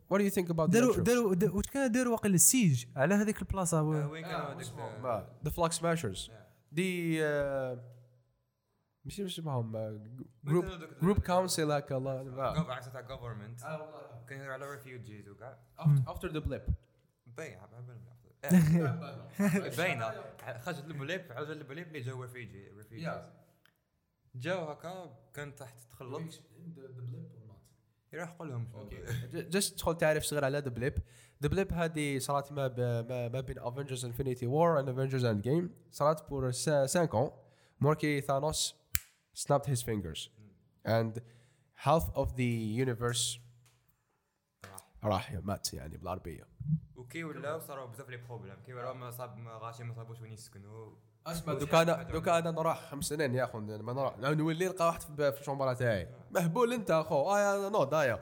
[0.10, 3.16] what do you think about داروا داروا دا- واش كان داروا واقيلا ال siège على
[3.16, 4.68] هذيك البلاصة؟ آه، وين؟ كانوا هذيك
[5.44, 6.32] the Flag Smashers
[6.72, 7.84] دي آه،
[9.06, 9.72] ماشي مش اسمهم
[10.44, 10.66] groupe
[11.02, 12.24] groupe كونسل هكا الله.
[12.24, 12.44] ما-
[12.74, 13.62] عكس تاع government
[14.28, 15.60] كان يهضر على refugees وكاع
[16.08, 16.72] after the blip.
[17.28, 17.58] باين
[19.78, 20.12] باينه
[20.60, 23.10] خرجت البليب عرفت البليب اللي جاو ريفيجي ريفيجيز
[24.36, 26.22] جاو هكا كان تحت تخلط
[28.14, 28.68] يروح قول لهم
[29.34, 30.94] جست تدخل تعرف صغير على ذا بليب
[31.44, 35.42] ذا بليب هذه صارت ما, ب- ما, ما بين افنجرز انفينيتي وور اند افنجرز اند
[35.42, 37.32] جيم صارت بور 5 ans
[37.82, 38.76] موركي ثانوس
[39.38, 40.30] snapped his fingers.
[40.86, 41.22] And
[41.86, 42.52] half of the
[42.86, 43.40] universe
[45.04, 45.32] راح.
[45.32, 46.48] مات يعني بالعربية.
[46.96, 50.32] وكي ولاو صاروا بزاف les problèmes كي ولاو ما صاب ما غاشي ما صابوش وين
[50.32, 50.96] يسكنوا.
[51.28, 55.02] أسمع دوكا أنا دوكا أنا نروح خمس سنين يا اخو ما نروح نولي نلقى واحد
[55.02, 56.10] في في ال chambre تاعي.
[56.32, 57.16] مهبول أنت أخو.
[57.32, 58.20] آه non ضايع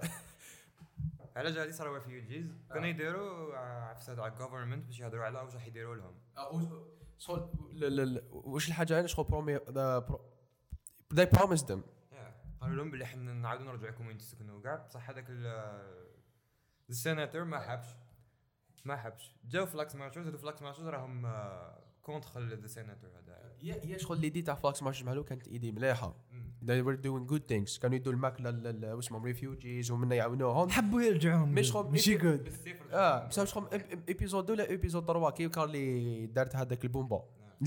[1.35, 5.67] على جال صاروا refugees كانوا يديروا عفسات على ال government باش يهضروا على واش راح
[5.67, 6.15] يديروا لهم.
[7.17, 9.59] شغل ل- ل- ل- واش الحاجة أنا شغل برومي
[11.13, 11.79] they promised them.
[12.61, 14.75] قالوا لهم بلي حنا نعاودوا نرجعوا لكم وين تسكنوا كاع.
[14.75, 16.09] بصح هذاك ال-
[16.89, 17.87] السيناتور ما حبش.
[18.85, 19.35] ما حبش.
[19.45, 21.25] جاو Flag Smashers هادو Flag Smashers راهم
[21.99, 25.71] آه، contre the senator هذا يا شغل ال idée تاع Flag Smashers مالو كانت idée
[25.71, 26.15] مليحة.
[26.65, 27.79] they were doing good things.
[27.81, 30.69] كانوا يدوا الماك لل- لل- واسمهم refugees ومنا يعاونوهم.
[30.69, 31.49] حبوا يرجعون.
[31.51, 32.53] مش خم- ماشي good
[32.91, 33.67] آه بصح شغل
[34.07, 37.23] épisode ولا épisode 3 كي كان اللي دارت هذاك البومبا.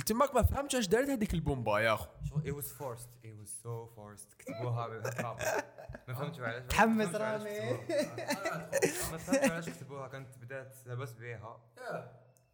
[0.06, 2.06] تماك ما فهمتش اش دارت هذيك البومبا يا أخو.
[2.38, 4.36] it was forced it was so forced.
[4.38, 4.88] كتبوها
[6.08, 7.44] ما فهمتش علاش تحمس رامي.
[7.44, 8.70] كتبوها.
[9.12, 10.08] ما فهمتش علاش كتبوها.
[10.08, 11.60] كانت بدات لاباس بيها.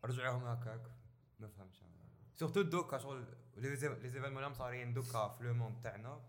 [0.05, 0.81] رجعوهم هكاك.
[1.41, 1.83] ما فهمتش
[2.35, 3.25] surtout دوكا شغل
[3.57, 6.21] les événements اللي صارين دوكا في le monde تاعنا.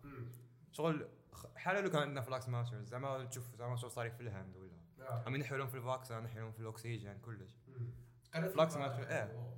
[0.71, 1.07] شغل
[1.55, 5.23] حاله لو كان عندنا Flag Smashers زعما تشوف زعما شغل صار في الهند ولا.
[5.25, 7.57] عم نحيو لهم في ال vaccin نحيو لهم في الأكسجين كلش.
[8.33, 9.53] فلاكس ماتشرز آه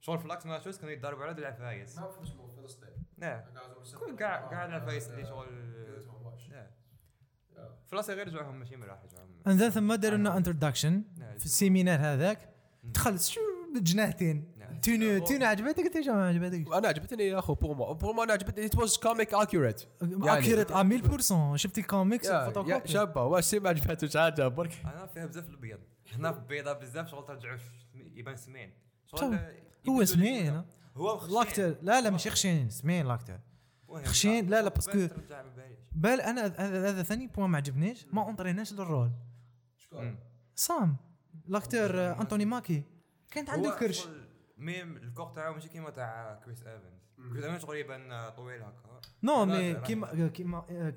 [0.00, 1.98] شغل فلاكس ماتشرز كانوا يتضاربوا على العفايس
[3.22, 3.44] آه
[3.98, 5.48] كل كاع كاع العفايس اللي شغل
[6.52, 6.70] آه.
[7.86, 11.04] فلاصي غير رجعوهم ماشي مراح رجعوهم انزل ثم داروا لنا انتروداكشن.
[11.38, 13.40] في السيمينار هذاك دخل شو
[13.74, 14.51] بجناحتين
[14.82, 18.68] تونو تونو عجبتك أنت؟ شو ما عجبتك؟ أنا عجبتني يا أخو بورما بورما أنا عجبتني.
[18.68, 19.86] It was comic accurate.
[20.02, 22.28] اكيرت 100% شفت الكوميكس
[22.84, 24.82] شابة واسي ما عجبتوش حاجة برك.
[24.84, 25.78] أنا فيها بزاف الابيض
[26.12, 27.58] هنا في بيضاء بزاف شغل ترجعوا
[27.94, 28.72] يبان سمين.
[29.06, 29.38] شغل
[29.88, 30.62] هو سمين.
[30.96, 31.34] هو خشين.
[31.34, 32.70] l'acteur لا لا ماشي خشين.
[32.70, 33.40] سمين l'acteur؟
[34.04, 35.12] خشين، لا، لا، بس parce que-.
[35.92, 39.10] بال أنا هذا هذا ثاني point ما عجبنيش ما اونطريناش لل rôle.
[39.92, 40.18] مم.
[40.54, 40.96] سام
[41.46, 42.82] l'acteur آه، Anthony Mackie.
[43.30, 44.08] كانت عنده كرش.
[44.62, 47.02] même ال corps تاعو ماشي كيما تاع Chris Evans.
[47.32, 49.00] Chris Evans يبان طويل هكا.
[49.22, 50.94] non mais كيما كيما آه،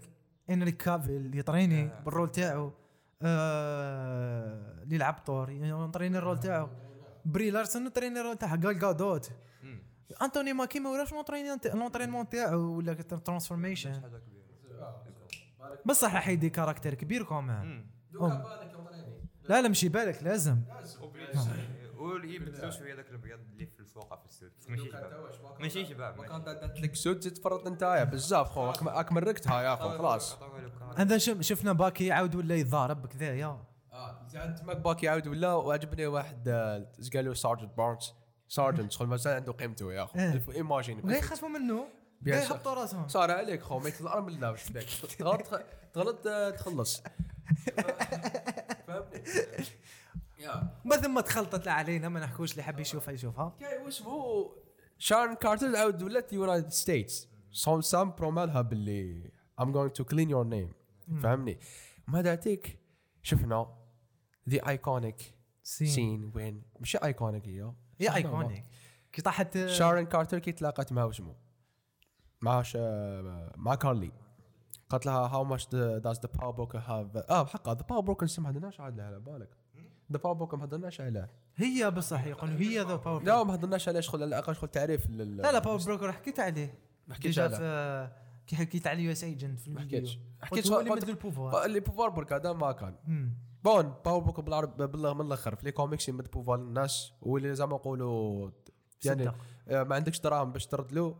[0.49, 1.99] Henry Cavill يطريني آه.
[1.99, 2.74] بال rôle تاعو
[3.22, 6.70] آه، اللي يلعب طور يطريني ال rôle تاعو.
[7.26, 9.32] Brie Larson يطريني ال rôle تاعها Gal Gadot.
[10.21, 11.13] Anthony Mackie ما ولاش
[11.73, 14.01] l'entraînement تاعو ولا transformation.
[15.86, 17.86] بصح راح يدي character كبير comment.
[19.49, 20.61] لا لا مشي بالك لازم.
[22.22, 25.30] ويبدلوا شوية ذاك الابيض اللي في الفوق في السود بس ماشي شباب.
[25.59, 29.74] ماشي شباب ما كان دات لك سود تفرط انت يا بزاف خو راك- مركتها يا
[29.74, 30.38] اخو خلاص.
[30.97, 33.59] هذا شف- شفنا باكي يعاود ولا يتضارب كذايا
[33.93, 34.28] آه
[34.61, 38.13] تماك باكي عاود ولا وعجبني واحد آه، قالوا؟ سارجنت بارنز
[38.47, 40.41] سارجنت شغل مازال عنده قيمته يا إيه.
[40.55, 41.88] ايماجين ولا يخافوا منه.
[42.26, 43.07] يحطوا راسهم.
[43.07, 44.55] صار عليك خو ما يطلع من الله
[45.20, 45.61] تغلط
[45.93, 47.03] تغلط آه، تخلص.
[48.88, 49.66] فهمني؟ يا
[50.86, 53.55] ما ثم تخلطت علينا ما نحكوش اللي حب يشوفها يشوفها.
[53.59, 54.51] كاي واسمه
[54.97, 57.28] Sharon Carter عاود ولات United States.
[57.51, 59.31] سام سام برومالها باللي
[59.61, 60.73] I'm going to clean your name.
[61.21, 61.59] فهمني؟
[62.07, 62.79] ما دعتك
[63.23, 63.75] شفنا
[64.49, 68.63] the iconic scene وين؟ مش iconic هي هي iconic
[69.11, 71.36] كي طاحت Sharon Carter كي تلاقت مع واسمه
[72.41, 72.77] مع ش...
[73.55, 74.11] مع Karli.
[74.89, 78.49] قالت لها how much does the Power Broker have آه بحق the Power Broker ما
[78.49, 79.57] هدرناش عليه على بالك.
[80.12, 83.88] ذا باور بوكر ما هدرناش عليه هي بصح يقولوا هي ذا باور لا ما هدرناش
[83.88, 85.38] عليه شغل على الأقل شغل تعريف لل...
[85.38, 86.80] لا لا باور بروكر حكيت عليه.
[87.08, 88.26] ما حكيتش عليه.
[88.47, 89.99] كي حكيت على يو اس ايجنت في ما الفيديو.
[89.99, 90.18] حكيتش.
[90.18, 91.66] قلت حكيت هو اللي مدو البوفوار.
[91.66, 92.95] اللي بوفار برك هذا ما كان.
[93.64, 97.76] بون باور بوكر بالعرب بالله من الأخر في لي كوميكس يمد بوفار للناس واللي زعما
[97.76, 98.51] نقولوا
[99.06, 99.32] يعني.
[99.68, 101.16] آه، ما عندكش دراهم باش ترد له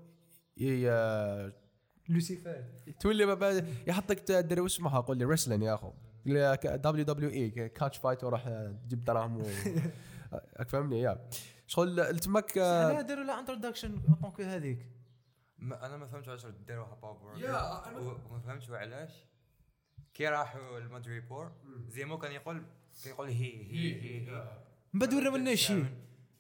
[2.10, 2.64] لوسيفر
[3.00, 5.94] تولي ما يحطك تدري وش اسمها قول لي رسلين يا أخو.
[6.26, 8.44] دبليو دبليو اي كاتش فايت وراح
[8.86, 9.44] تجيب دراهم
[10.70, 11.30] فهمني؟ يا
[11.68, 14.90] شغل تمك لا داروا لا انتروداكشن طونك هذيك؟
[15.58, 19.12] ما أنا ما فهمتش علاش داروها باور يا، وما فهمتش علاش.
[20.14, 21.52] كي راحوا المادري بور
[21.88, 22.64] زيمو كان يقول
[23.04, 23.34] كان يقول هي
[23.72, 24.60] هي هي هي
[24.94, 25.86] من بعد وراو لنا شيء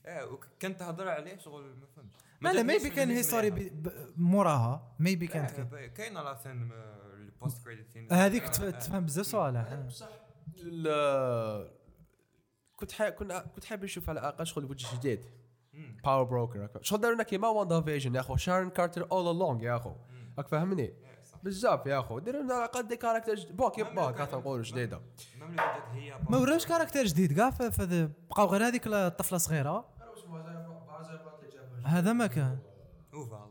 [0.05, 2.15] إيه وكنت تهضر عليه شغل ما فهمتش.
[2.41, 3.71] لا لا ميبي كان هيستوري.
[4.17, 4.95] موراها.
[4.99, 5.63] ميبي كانت إيه،.
[5.63, 6.71] ب- كاينة la scène
[7.35, 9.65] ال post-credit scene هذيك تف- تفهم بزاف صوالح
[10.57, 11.71] ال-
[12.75, 13.09] كنت حا...
[13.09, 15.25] كنا كنت حابب نشوف على الأقل شغل وجه جديد.
[16.03, 18.35] Power Broker شغل داروا لنا كيما WandaVision يا أخو.
[18.35, 19.95] Sharon Carter all along يا أخو.
[20.37, 20.93] راك فاهمني؟
[21.43, 22.19] بزاف يا أخو.
[22.19, 25.01] ديروا لنا على الأقل des characters بوك يبا character نقولوا جديدة.
[26.29, 29.85] ما وراوش character جديد كاع ف- فذ- بقاو غير هذيك الطفلة صغيرة.
[31.85, 32.59] هذا ما كان.
[33.13, 33.49] اوفا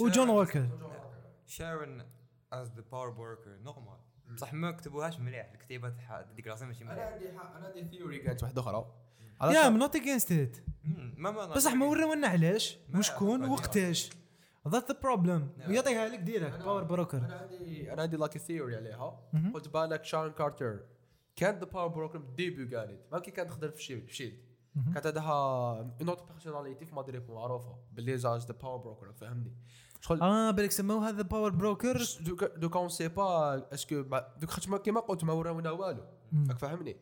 [0.00, 0.68] و John Walker
[1.46, 2.02] Sharon
[2.52, 3.98] is the Power Broker normal
[4.34, 8.18] بصح ما كتبوهاش مليح الكتيبة تاع ديك راسها ماشي أنا مليح عندي أنا عندي theory
[8.18, 8.94] كانت واحدة أخرى.
[9.42, 10.56] yeah I'm not against it
[11.54, 13.48] بصح ما وراونا علاش؟ وشكون.
[13.50, 14.10] وقتاش
[14.68, 15.70] that's the problem نعم.
[15.70, 19.20] ويعطيها لك direct Power Broker أنا عندي أنا عندي like theory عليها.
[19.54, 20.80] قلت بالك Sharon Carter
[21.36, 23.12] كانت the Power Broker début قالت.
[23.12, 24.46] ما كي كانت تخدم في SHIELD.
[24.94, 27.78] كانت عندها another personality في مدري معروفة.
[27.92, 29.56] باللي she's the Power Broker فهمني.
[30.06, 34.02] شغل آه بالك سموه هذا Power Broker دوك دوك on sait pas est-ce que
[34.40, 36.04] دوك خاطر كيما قلت ما وراونا والو.
[36.48, 36.96] راك فاهمني؟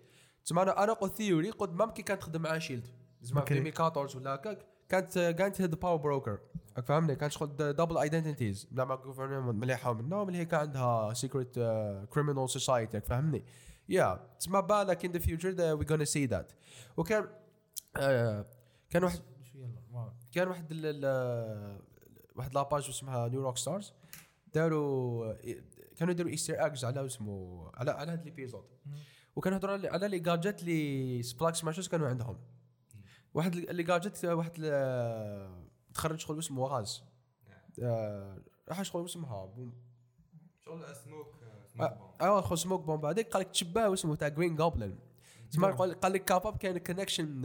[0.44, 2.88] تسمى أنا أنا قلت theory قلت ممكن كانت تخدم مع SHIELD
[3.22, 3.58] زعما في أوكي.
[3.58, 6.38] 2014 ولا هكاك كانت كانت the Power Broker
[6.76, 11.54] راك فاهمني؟ كانت شغل double identities مع government مليحة منها ملي هي كان عندها secret
[12.10, 13.44] criminal society راك فاهمني؟
[13.88, 16.52] يا تسمى بالك in the future we gonna see that
[16.96, 17.28] وكان
[17.96, 18.46] آه،
[18.90, 19.20] كان واحد
[20.32, 20.72] كان واحد
[22.34, 23.92] واحد la page اسمها New Rockstars
[24.54, 25.34] داروا
[25.96, 28.64] كانوا يديروا Easter eggs على اسمه على على هاد l'épisode
[29.36, 32.38] وكانوا يهضروا على les gadgets اللي Flag Smashers كانوا عندهم.
[33.34, 34.52] واحد اللي gadget واحد
[35.94, 37.02] تخرج شغل اسمه غاز
[37.82, 39.54] آه، راح شغل اسمها
[40.64, 41.34] شغل سموك
[42.20, 45.13] آه خو سموك بومب هذيك قال لك تشبه اسمه تاع جرين جوبلin
[45.50, 47.42] تسمع قال قال لك كاب أب كان كونكشن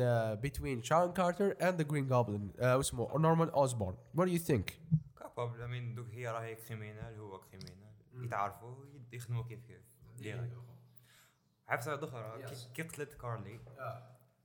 [0.61, 4.79] بين شارون كارتر اند ذا جرين جوبلin اسمه نورمان اوزبورن وات دو يو ثينك
[5.19, 7.89] كابابل امين دوك هي راهي كريمينال هو كريمينال
[8.25, 8.75] يتعرفوا
[9.13, 9.81] يخدموا كيف كيف.
[10.17, 10.53] ديريكت
[11.79, 13.59] سؤال أخرى كي- كي قتلت كارلي.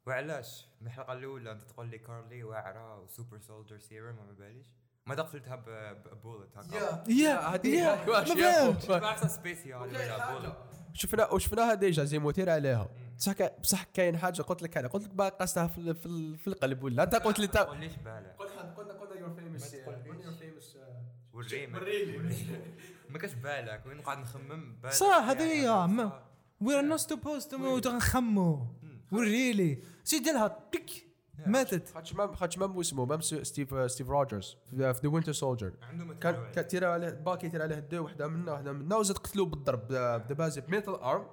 [0.06, 4.66] وعلاش؟ من الحلقة الأولى أنت تقول لي كارلي واعرة وسوبر سولجر سيرم ما باليش.
[5.06, 8.04] ما قتلتها ببولت هكا يا هذه يا.
[8.06, 8.18] ما
[9.76, 10.56] ولا بولت
[10.92, 12.88] شفنا وشفناها ديجا؟ زي موتير عليها.
[13.18, 14.88] بصح بصح كاين حاجة؟ قلت لك أنا.
[14.88, 18.36] قلت لك باقي قصتها في, في, في القلب ولا؟ أنت قلت لي ما تقوليش بالك
[18.38, 20.76] قلنا قلنا قلنا يور فيمس
[21.32, 21.82] وريمك
[23.10, 25.86] ما كاش بالك وين نقعد نخمم؟ بالك صح، هذه يعني هي،.
[25.86, 26.22] ما-
[26.60, 28.66] وي ار نوت سبوست تو نخمو
[29.12, 30.90] وريلي سيدي لها تك
[31.46, 31.88] ماتت.
[31.88, 36.18] خاطش même خاطش même اسمه مام ستيف ستيف روجرز في The Winter Soldier عنده مثل
[36.18, 39.88] كان كان تيرا عليه باكي تيرا عليه deux وحدة منا وحدة منا وزاد قتلوه بالضرب
[39.88, 41.26] بدبازه ب metal arm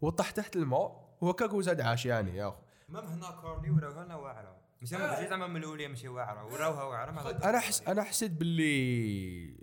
[0.00, 1.16] وطاح تحت الماء.
[1.22, 2.56] هو كاكو زاد عاش يعني يا أخو.
[2.88, 7.10] même هنا كارلي وراوها لنا واعره مش ماشي زعما من الأولى ماشي واعره وراوها واعره
[7.50, 9.56] أنا حس أنا حسيت باللي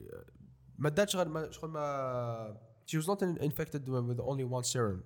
[0.77, 2.57] ما داتش غير ما شغل ما
[2.91, 4.99] she was not infected with only one serum.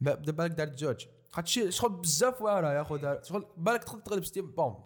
[0.00, 3.22] ما بدا بالك دارت زوج خاطر شغل بزاف واعرة يا خو دار.
[3.22, 4.76] شغل بالك تقدر تغلب ستيم بوند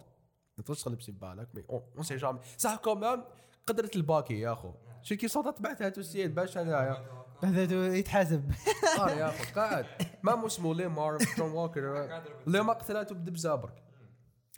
[0.57, 3.25] ما تقدرش تغلب ستيم بالك مي اون سي جامي صح كومام
[3.67, 4.73] قدرت الباكي يا أخو.
[5.01, 7.25] شي كي صوتت بعتها توسيد باش أنا يا.
[7.43, 8.51] هذا يتحاسب.
[8.99, 9.85] آه يا أخو قاعد.
[10.23, 12.23] ما مو اسمه لي مار جون ووكر.
[12.47, 13.83] لي ما قتلته بدب زابرك.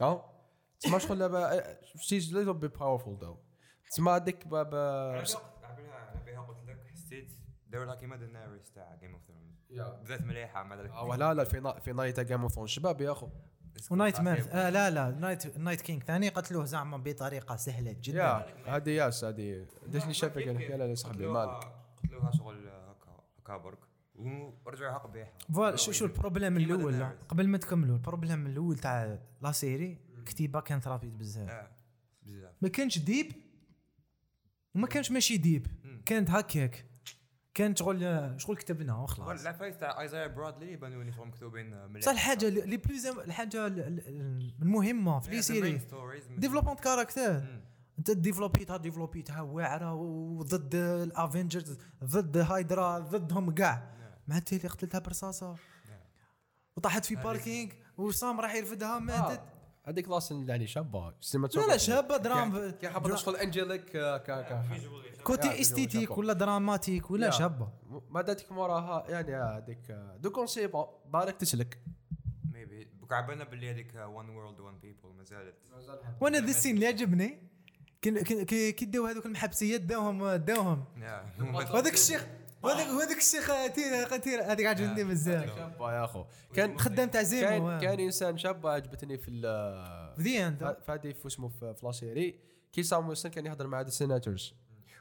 [0.01, 0.33] ها
[0.79, 1.63] تسمى شغل لعبة
[1.95, 3.37] شيز ليتل بي باورفول دو
[3.91, 5.23] تسمى هذيك باب على
[6.25, 7.33] بها قلت لك حسيت
[7.67, 9.36] داروا لها كيما دينيريس تاع Game of Thrones
[9.71, 10.89] بدات مليحة مع ذلك.
[10.89, 13.29] آه، لا لا في نا- في نايت Game of Thrones شباب يا أخو؟
[13.91, 18.17] ونايت مان آه لا لا نايت Night King ثاني قتلوه زعما بطريقة سهلة جدا.
[18.17, 18.45] يا
[18.75, 19.65] هذه ياس هذه.
[19.87, 21.71] دشني شافك أنا يلا يا صاحبي مالك
[22.03, 23.77] قتلوها شغل هكا هكا برك
[24.65, 27.03] ورجعوها قبيحه voilà شو شو ال problème الأول.
[27.29, 31.49] قبل ما تكملوا ال problème الأول تاع la série كتيبة كانت rapide بزاف.
[31.49, 31.71] آه
[32.23, 32.51] بزاف.
[32.61, 33.31] ما كانش deep
[34.75, 35.67] وما كانش ماشي deep
[36.05, 36.85] كانت هكاك.
[37.57, 41.97] كانت شغل شغل كتبنا وخلاص العفايس تاع ايزايا برادلي يبانوا لي شغل مكتوبين مليح.
[41.97, 45.81] بصح الحاجة اللي plus الحاجة ال- ال- المهمة في les séries
[46.37, 47.43] development character
[47.99, 53.91] انت ديفلوبيتها ديفلوبيتها واعرة وضد الافنجرز ضد هايدرا ضدهم كاع.
[54.27, 55.55] مع التالي قتلتها برصاصة.
[56.77, 59.41] وطاحت في parking وسام راح يرفدها ماتت
[59.87, 62.73] هذيك لاص يعني شابة لا لا شابة درام
[63.15, 64.63] شغل أنجليك آه، كا كا
[65.23, 66.17] كوتي إستيتيك.
[66.17, 67.29] ولا دراماتيك ولا.
[67.29, 67.69] شابة.
[68.09, 70.67] ما داتك موراها يعني هذيك آه، دو كونسي
[71.05, 71.79] بالك تسلك.
[72.53, 75.55] ميبي بوك عبالنا باللي هذيك وان وورلد وان بيبل ما زالت.
[76.21, 77.39] وأنا ذا السين اللي عجبني
[78.03, 80.83] كن- كن- كي كي داو هذوك المحبسيات داوهم داوهم.
[81.41, 82.27] وهذاك الشيخ
[82.63, 85.55] وهذاك وهذاك الشيخ تير تير هذيك عجبتني بزاف.
[85.55, 86.25] شابة يا أخو.
[86.53, 91.11] كان خدام تاع زيمو كان كان إنسان شاب عجبتني في ال- the end في هذه
[91.13, 92.39] في اسمه في في la série
[92.73, 94.53] كي سام ويلسون كان يهضر مع the senators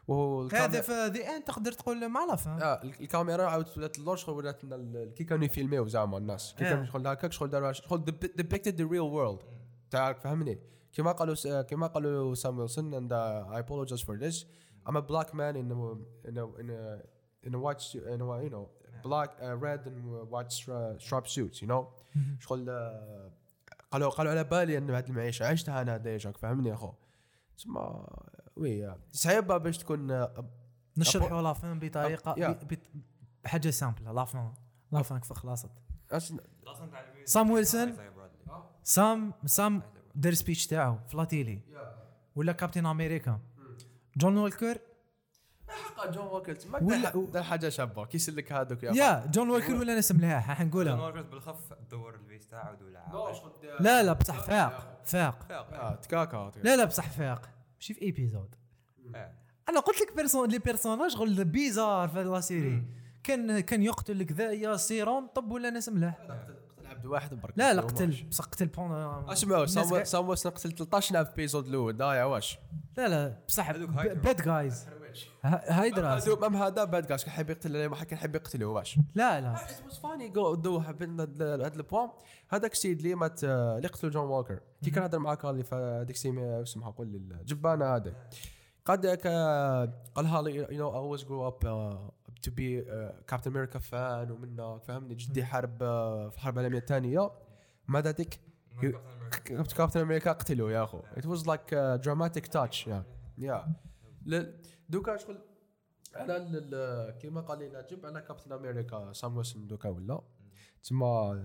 [0.08, 2.34] وهو هذا في the end تقدر تقول مع la
[2.64, 4.60] آه الكاميرا عاودت ولات اللور شغل ولات
[5.16, 6.54] كي كانوا يفيلميو زعما الناس.
[6.58, 6.70] كي آه.
[6.70, 8.04] كانوا شغل هكاك شغل داروا شغل
[8.36, 9.38] depicted the real world
[9.90, 10.58] تعرف فهمني؟
[10.92, 14.44] كما قالوا كما قالوا سام ويلسون and uh, I apologize for this.
[14.88, 15.56] I'm a black man
[17.46, 18.66] in a white suit in a you know
[19.08, 19.98] black uh, red and
[20.32, 21.84] white stra- striped suits you know?
[22.40, 23.30] شغل آه،
[23.90, 26.92] قالوا قالوا على بالي ان هذه المعيشة عشتها أنا déjà فهمني يا أخو؟
[27.56, 28.06] تسمى
[28.56, 30.44] oui صعيبه باش تكون آه،
[30.96, 32.34] نشرحوا la fin بطريقة
[33.44, 34.52] بحاجة simple la fin
[34.92, 35.70] la fin كيف خلاصت.
[37.24, 37.96] سام ويلسون؟
[38.82, 39.82] سام سام
[40.14, 41.60] دار speech تاعو في la télé
[42.36, 43.40] ولا كابتن أمريكا
[44.16, 44.78] جون وولكر
[45.68, 49.94] حق جون ووكر ولا- ولا حاجة شابه كي يسلك هذوك يا يا جون وولكر ولا
[49.94, 53.04] ناس مليح راح جون وولكر بالخف دور الفيس تاعو ولا.
[53.80, 58.54] لا لا بصح فاق فاق آه، تكاكا لا لا بصح فاق ماشي في ايبيزود
[59.14, 59.32] إيه.
[59.68, 62.84] أنا قلت لك بيرسون لي بيرسوناج شغل بيزار في لا سيري
[63.24, 66.14] كان كان يقتل لك ذا يا سيرون طب ولا ناس ملاح
[66.78, 68.92] قتل عبد واحد برك لا لا قتل بصح قتل بون
[69.28, 72.58] اسمعوا الناس سام قاع- سام ويلسون قتل 13 نعم في بيزود الأول ضايع واش
[72.96, 74.14] لا لا بصح هذوك هايدرا.
[75.16, 79.40] جايز هايدرا مام هذا باد جاش كان حيب يقتل ما كان حيب يقتله واش لا
[79.40, 79.50] لا.
[79.84, 81.04] واز فاني جو دو هذا
[81.66, 82.08] البوان
[82.48, 86.16] هذاك السيد اللي مات اللي قتلوا جون ووكر كي كان هضر معاك اللي في هذيك
[86.16, 88.14] السيمي اسمها قول لي الجبانه هذا.
[88.84, 89.06] قد
[90.14, 92.12] قالها لي يو نو grew up uh,
[92.46, 92.90] to be
[93.26, 97.30] كابتن أمريكا فان ومنا فهمني؟ جدي حارب آه، في الحرب العالمية الثانية.
[97.88, 98.40] ما ذاتك
[99.76, 101.00] كابتن أمريكا قتلوا يا أخو.
[101.16, 103.04] It was like a dramatic touch يا
[103.38, 103.72] يا
[104.88, 105.38] دوكا شغل
[106.14, 110.22] على كيما قال لي نجيب على كابتن أمريكا سام ويلسون دوكا ولا؟
[110.82, 111.42] تسمى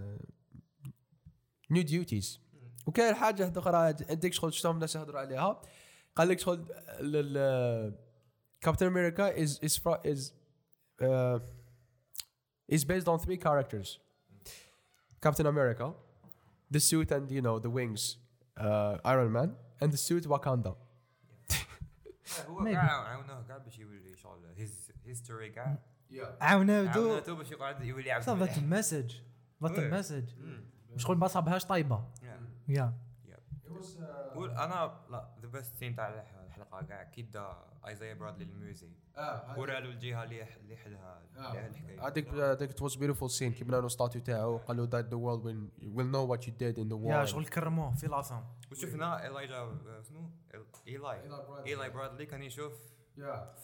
[1.72, 2.40] new duties
[2.88, 3.78] وكاين حاجة أخرى
[4.10, 5.62] عندك شغل شفتهم الناس يهضروا عليها.
[6.16, 6.66] قال لك شغل
[8.62, 9.60] كابتن أمريكا is
[11.02, 11.40] uh,
[12.68, 14.00] is based on three characters.
[15.22, 15.94] Captain America
[16.72, 18.18] the suit and you know the wings
[18.58, 20.76] uh, Iron Man and the suit Wakanda.
[22.50, 22.64] هو.
[22.64, 25.78] كاع عاونوه كاع باش يولي شغل his history كاع
[26.42, 28.58] عاونادو عاونته باش يقعد يولي عبد that.
[28.58, 29.16] ال message
[29.64, 29.80] that.
[29.80, 30.30] ال message.
[30.98, 32.70] شغل ما صابهاش طيبه Yeah.
[32.70, 32.94] يا
[34.50, 38.90] أنا لا the best scene تاع الح- الحلقة كاع كي دا ايزايا برادلي ال musée
[39.58, 40.98] ورا له الجهة اللي اللي يحل
[41.38, 43.58] الحكاية هذيك هذيك was beautiful scene.
[43.58, 46.88] كي بناو statue تاعو قالوا that the world will, will know what you did in
[46.90, 47.12] the war.
[47.12, 49.78] يا شغل كرموه في la fin وشفنا ايلايجا
[50.10, 50.30] شنو؟
[50.88, 51.22] إيلاي.
[51.66, 52.26] إيلاي برادلي.
[52.26, 52.74] كان يشوف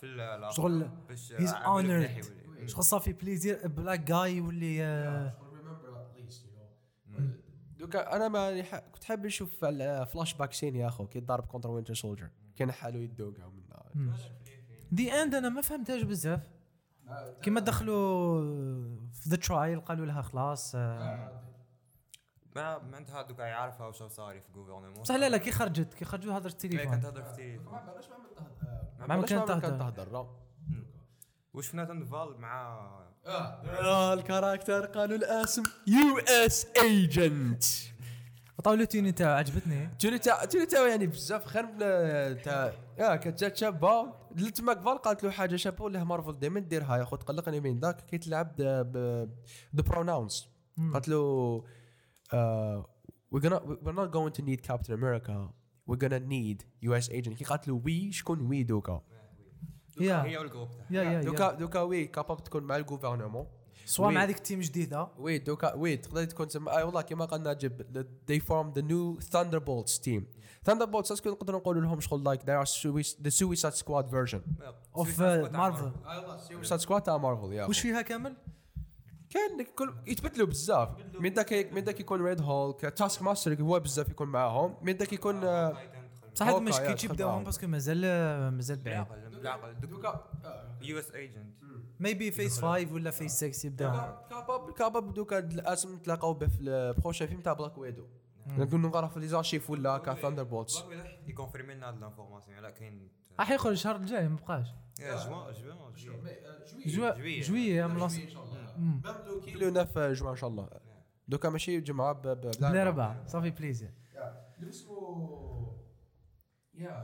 [0.01, 2.27] في شغل باش honored.
[2.47, 2.67] يولي.
[2.67, 5.33] شغل ça fait plaisir بلاك جاي يولي
[7.79, 11.07] دوكا أنا ما ح- كنت حاب نشوف flashback scene يا أخو.
[11.07, 13.63] كي ضارب contre Winter Soldier كان حالو يدو كاع من
[14.91, 16.49] the end أنا ما فهمتهاش بزاف.
[17.41, 18.41] كيما دخلوا
[19.13, 21.41] في the trial قالوا لها خلاص آه،
[22.55, 26.05] ما ما انت دوكا يعرفها وش صار في gouvernement بصح لا لا كي خرجت كي
[26.05, 27.73] خرجوا هضرت إيه، كانت التليفون تهضر في التليفون.
[27.73, 30.27] ما علاش كانت كانت تهدر تهدر لا.
[31.53, 32.79] وشفنا تنفال مع
[33.25, 37.63] آه، ال character قالوا الاسم US Agent
[38.63, 39.89] طاولة تيني تاعو عجبتني.
[39.99, 44.97] توني تاع يعني بزاف خير من آه، تاع يا كانت جات شابه دلت ماك فال
[44.97, 48.61] قالت له حاجة شابه ولا مارفل دائما ديرها يا خو تقلقني من ذاك كي تلعب
[48.61, 49.27] ذا
[49.73, 50.49] بروناونس
[50.93, 51.63] قالت له
[52.33, 52.83] uh,
[53.31, 55.49] we're gonna we're not going to need Captain America.
[55.87, 57.35] We're gonna need US agent.
[57.37, 59.01] كي قالت له وي شكون وي دوكا؟
[59.99, 60.23] يا.
[60.23, 63.47] هي والجروب يا دوكا دوكا وي كاباب تكون مع الجوفرنمون
[63.87, 64.11] سواء.
[64.11, 65.07] مع ديك ال team جديدة.
[65.19, 69.23] we دوكا we تقدر تكون اي والله كيما قال ناجب the- they formed the new
[69.33, 70.21] Thunderbolts team.
[70.69, 74.39] Thunderbolts est-ce que نقدروا نقولوا لهم شغل like they are Sui- the Suicide Squad version.
[74.95, 75.91] of Marvel
[76.49, 78.35] Suicide Squad تاع مارفل يا وش فيها كامل؟
[79.29, 80.89] كان كل يتبدلوا بزاف.
[81.19, 84.75] من ذاك من ذاك يكون Red Hulk Taskmaster هو بزاف يكون معاهم.
[84.81, 87.43] من ذاك يكون آه، يا كي تدخل تبداوهم معاهم.
[87.43, 88.01] parce que مازال
[88.53, 89.05] مازال بعيد.
[89.37, 90.23] بالعقل دوكا
[90.81, 91.53] US Agent
[91.99, 96.68] maybe phase 5 ولا phase 6 يبداوهم capable capable دوكا الاسم تلاقاو به في ال
[96.68, 98.05] prochain film تاع Black Widow
[98.47, 100.83] نقول نقرا في les archives ولا كا Thunderbolts
[101.27, 103.09] ي confirmer لنا هاد l'information لا كاين
[103.39, 104.67] راح يخرج الشهر الجاي ما بقاش
[104.99, 105.77] جوان جوان
[106.85, 107.41] جوا جوية.
[107.41, 108.17] جويه من لاص-
[108.77, 109.01] مم.
[109.45, 110.69] كيلو 9 جوان ان شاء الله
[111.27, 112.21] دوكا ماشي جمعه
[112.61, 113.91] ربع ça fait plaisir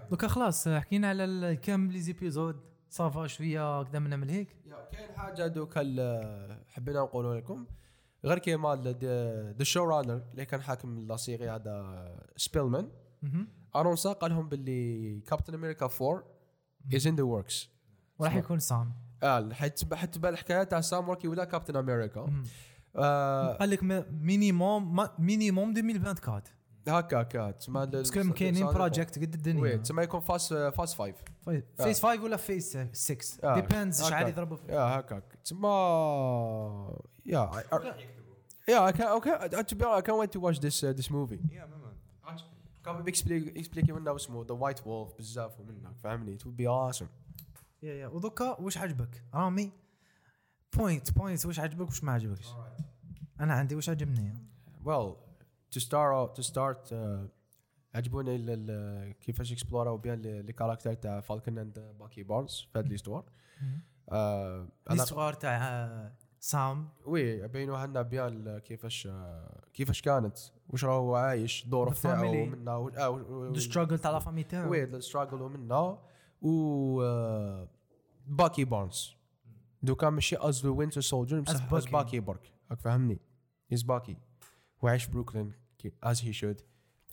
[0.09, 2.59] دوكا خلاص حكينا على كامل les épisodes؟
[2.89, 5.79] ça va شوية هكذا من من هيك يا كاين حاجة دوكا
[6.67, 7.65] حبينا نقولوا لكم.
[8.25, 8.95] غير كيما
[9.57, 12.05] the showrunner اللي كان حاكم la série هذا
[12.35, 12.89] سبيلمان.
[13.75, 16.23] ارونسا قال لهم باللي كابتن أمريكا 4
[16.95, 17.69] is in the works
[18.19, 18.93] وراح يكون سام
[19.23, 22.43] آه حيتبع حيتبع الحكاية تاع سام وباكي ولا كابتن أمريكا.
[22.95, 26.41] آه قال لك minimum minimum 2024
[26.87, 27.51] هكا هكا.
[27.51, 31.13] تسمى باسكو كاينين بروجيكت قد وي الدنيا تسمى يكون فاس فاس 5
[31.77, 33.55] فيس 5 ولا فيس 6 آه.
[33.59, 34.09] ديبيندز هكا.
[34.09, 34.57] شحال يضربوا.
[34.57, 35.69] فيه يا هكاك تسمى
[37.25, 37.51] يا
[38.69, 39.63] يا I can okay.
[39.69, 41.53] To be honest I can't wait to watch this uh, this movie.
[41.53, 41.93] يا ماما
[42.85, 47.07] كان بيكسبليك اكسبليك منه اسمه ذا وايت وولف بزاف ومنه فهمني it would be awesome.
[47.83, 49.71] يا يا ودوكا واش عجبك؟ رامي؟
[50.77, 52.47] بوينت بوينت واش عجبك؟ واش ما عجبكش؟
[53.39, 54.33] أنا عندي واش عجبني؟
[54.85, 55.15] Well
[55.73, 56.95] to start to start uh,
[57.95, 63.23] عجبوني كيفاش explor او bien les caractères تاع فالكن and باكي بارنز في هاد l'histoire
[64.11, 70.37] آه، l'histoire تاع آه، سام وي بينوها لنا bien كيفاش آه، كيفاش كانت
[70.69, 71.69] واش راهو عايش The
[72.01, 72.55] تاعو family.
[72.55, 73.15] منها و- آه، و-
[73.47, 74.71] و- the struggle تاع la famille تاعو.
[74.71, 75.99] وي ال struggle ومنها
[76.41, 77.67] و آه،
[78.27, 79.15] باكي بارنز
[79.83, 81.91] دوكا ماشي as the Winter Soldier بصح as باكي.
[81.91, 83.19] باكي برك راك فاهمني
[83.73, 84.17] as باكي
[84.81, 85.53] وعايش بروكلين
[86.03, 86.61] as he should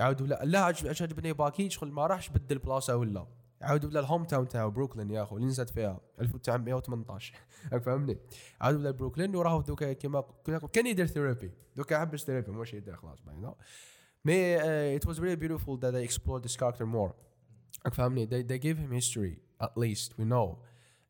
[0.01, 3.27] عاود ولا لا عجب- عجب- عجبني باكي شغل ما راحش بدل بلاصه ولا.
[3.63, 7.35] عاود ولا ال hometown تاعو بروكلين يا أخو اللي نزلت فيها 1918
[7.73, 8.19] راك فاهمني
[8.61, 10.25] عاود ولا بروكلين وراه دوكا كيما
[10.73, 13.57] كان يدير therapy دوكا يحبس therapy مش يدير خلاص باين نو
[14.25, 17.13] مي it was really beautiful that they explored this character more.
[17.87, 20.25] راك فاهمني they, they gave him history at least we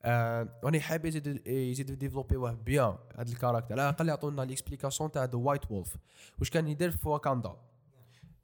[0.04, 3.72] آه، وأنا حاب يزيد يزيد développ يوه bien هذا ال character.
[3.72, 5.96] على الأقل يعطونا l'explication تاع the White Wolf
[6.38, 7.56] واش كان يدير في واكاندا؟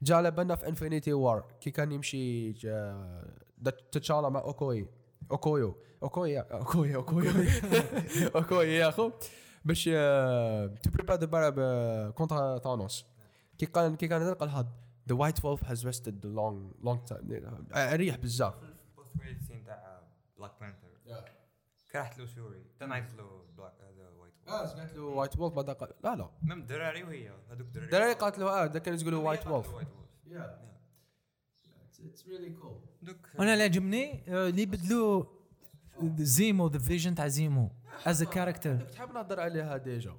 [0.01, 2.53] جا على بالنا في Infinity War كي كان يمشي
[3.91, 4.87] تتشالا مع أوكوي.
[5.31, 5.75] أوكويو.
[6.03, 7.27] أوكوي أوكوي أوكوي.
[8.35, 9.11] أوكوي يا أخو.
[9.65, 9.83] باش
[10.83, 13.05] to prepare the contre ثانوس
[13.57, 14.67] كي قال كي كان قال هاد
[15.09, 17.43] the White Wolf has rested long long time
[17.75, 18.53] ريح بزاف.
[19.65, 20.01] تاع
[20.37, 20.86] Black Panther
[21.91, 25.89] كرهت له شوري تنعيط له بلاك هذا وايت آه قالت له White Wolf بعد قال
[26.03, 26.29] لا لا.
[26.41, 29.73] même الدراري وهي هذوك الدراري دراري قالت له آه كانوا يقولوا وايت قالت له وولف
[29.73, 30.07] وايت وولف
[33.39, 35.23] وأنا اللي عجبني آه، اللي بدلوا
[36.17, 37.71] زيمو the vision تاع زيمو
[38.05, 40.15] as a character تحب نهضر عليها déjà.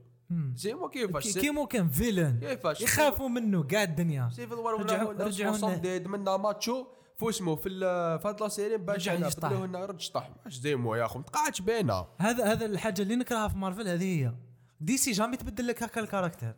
[0.55, 4.31] زيمو كيفاش؟ زيمو كان villain كيفاش؟ يخافوا منه كاع الدنيا.
[4.33, 6.87] Civil War رجعوا- رجعوا منا ماتشو.
[7.19, 9.49] فو اسمه في ال- في هاد la série باش رجع هنا يشطح.
[9.49, 12.07] بدلوه لنا رج طح ماش زيمو يا اخو؟ متقعدش بينا.
[12.19, 14.35] هذا هذا الحاجة اللي نكرهها في مارفل هذه هي.
[14.81, 16.55] DC jamais تبدل لك هكا ال character.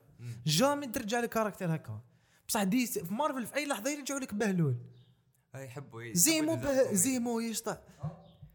[0.46, 2.00] jamais ترجع لك character هكا.
[2.48, 4.76] بصح DC في مارفل في أي لحظة يرجعوا لك بهلول.
[5.54, 6.92] يحبوا زيمو به.
[6.94, 7.78] زيمو يشطح.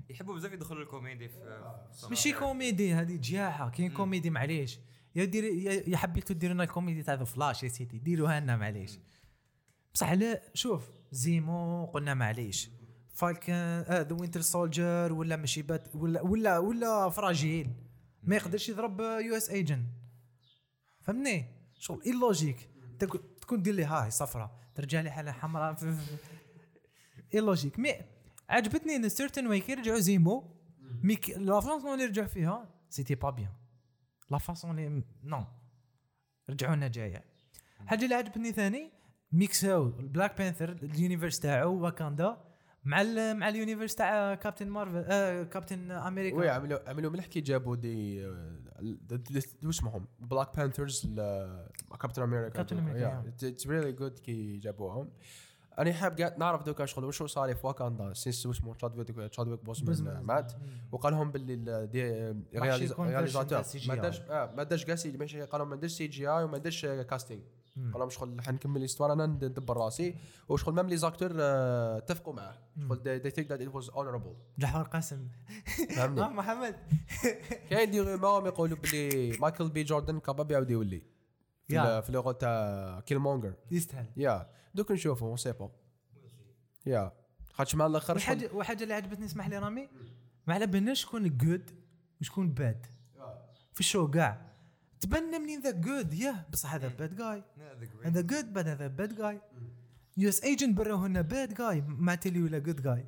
[0.09, 1.61] يحبوا بزاف يدخلوا الكوميدي في
[2.09, 3.69] ماشي كوميدي هذه جياحة.
[3.69, 4.79] كاين كوميدي معليش.
[5.15, 5.43] يا دير
[5.87, 8.99] يا حبيتو ديروا لنا الكوميدي تاع فلاش يا سيدي ديروها لنا معليش.
[9.93, 10.89] بصح لا شوف.
[11.11, 12.69] زيمو قلنا معليش.
[13.13, 17.69] فالكن آه ذا وينتر سولجر ولا ماشي بات ولا ولا ولا فراجيل.
[18.23, 19.85] ما يقدرش يضرب يو إس أيجن.
[21.01, 21.45] فهمني
[21.79, 22.69] شغل اي لوجيك
[23.41, 24.59] تكون دير لي هاي صفرة.
[24.75, 25.75] ترجع لي حالة حمراء.
[27.33, 27.93] اي لوجيك مي
[28.49, 30.55] عجبتني in certain way يرجعوا زيمو.
[31.03, 32.69] mais la façon اللي رجع فيها.
[32.89, 33.53] c'était pas bien
[34.31, 35.45] la façon اللي نو
[36.49, 37.25] رجعوا لنا جاية.
[37.85, 38.91] حاجة اللي عجبتني ثاني
[39.31, 42.37] ميكساو ال Black Panther ال universe تاعو واكاندا
[42.83, 46.37] مع ال مع ال universe تاع Captain Marvel آه Captain America.
[46.37, 48.51] oui عملوا عملوا مليح كي جابوا des آه،
[49.63, 51.05] واش اسمهم؟ Black Panthers
[52.01, 52.63] Captain America.
[52.63, 55.09] Captain America, it's really good كي جابوهم.
[55.79, 59.65] أنا حاب قاعد نعرف دوكا شغل وشو صار في واكاندا؟ سيس واش اسمه؟ تشادويك تشادويك
[59.65, 60.53] بوزمان مات.
[60.91, 62.01] وقال لهم باللي ال- دي
[62.59, 63.05] رياليزاتور
[63.87, 63.95] ما.
[63.95, 67.41] داش آه، ما داش ماشي قالوا ما داش سي جي اي وما داش كاستينغ
[67.77, 70.15] لهم شغل حنكمل الاستوار أنا ندبر راسي
[70.49, 74.35] وشغل ميم لي زاكتور آه، اتفقوا معاه شغل they think that it was honorable.
[74.59, 75.27] جحور قاسم.
[75.95, 76.75] فهمني؟ آه محمد.
[77.69, 81.01] كاين دي رومور يقولوا بلي مايكل بي جوردن كاباب يعاود يولي
[81.67, 81.97] في يا.
[81.99, 84.07] ال- في لو تاع كيل مونجر يستاهل.
[84.17, 85.71] يا دوك نشوفوا اون سي با
[86.85, 87.11] يا
[87.53, 89.89] خاطش مع الآخر وحاجه وحاجه اللي عجبتني اسمح لي رامي.
[90.47, 91.71] ما على بالناش شكون جود
[92.21, 92.85] وشكون باد
[93.73, 94.54] في الشو كاع
[95.01, 97.43] تبنى منين ذا جود ياه بصح هذا باد جاي.
[98.03, 99.41] هذا جود بعد هذا باد جاي
[100.17, 103.05] يو اس ايجنت براو هنا باد جاي ما تلي ولا جود جاي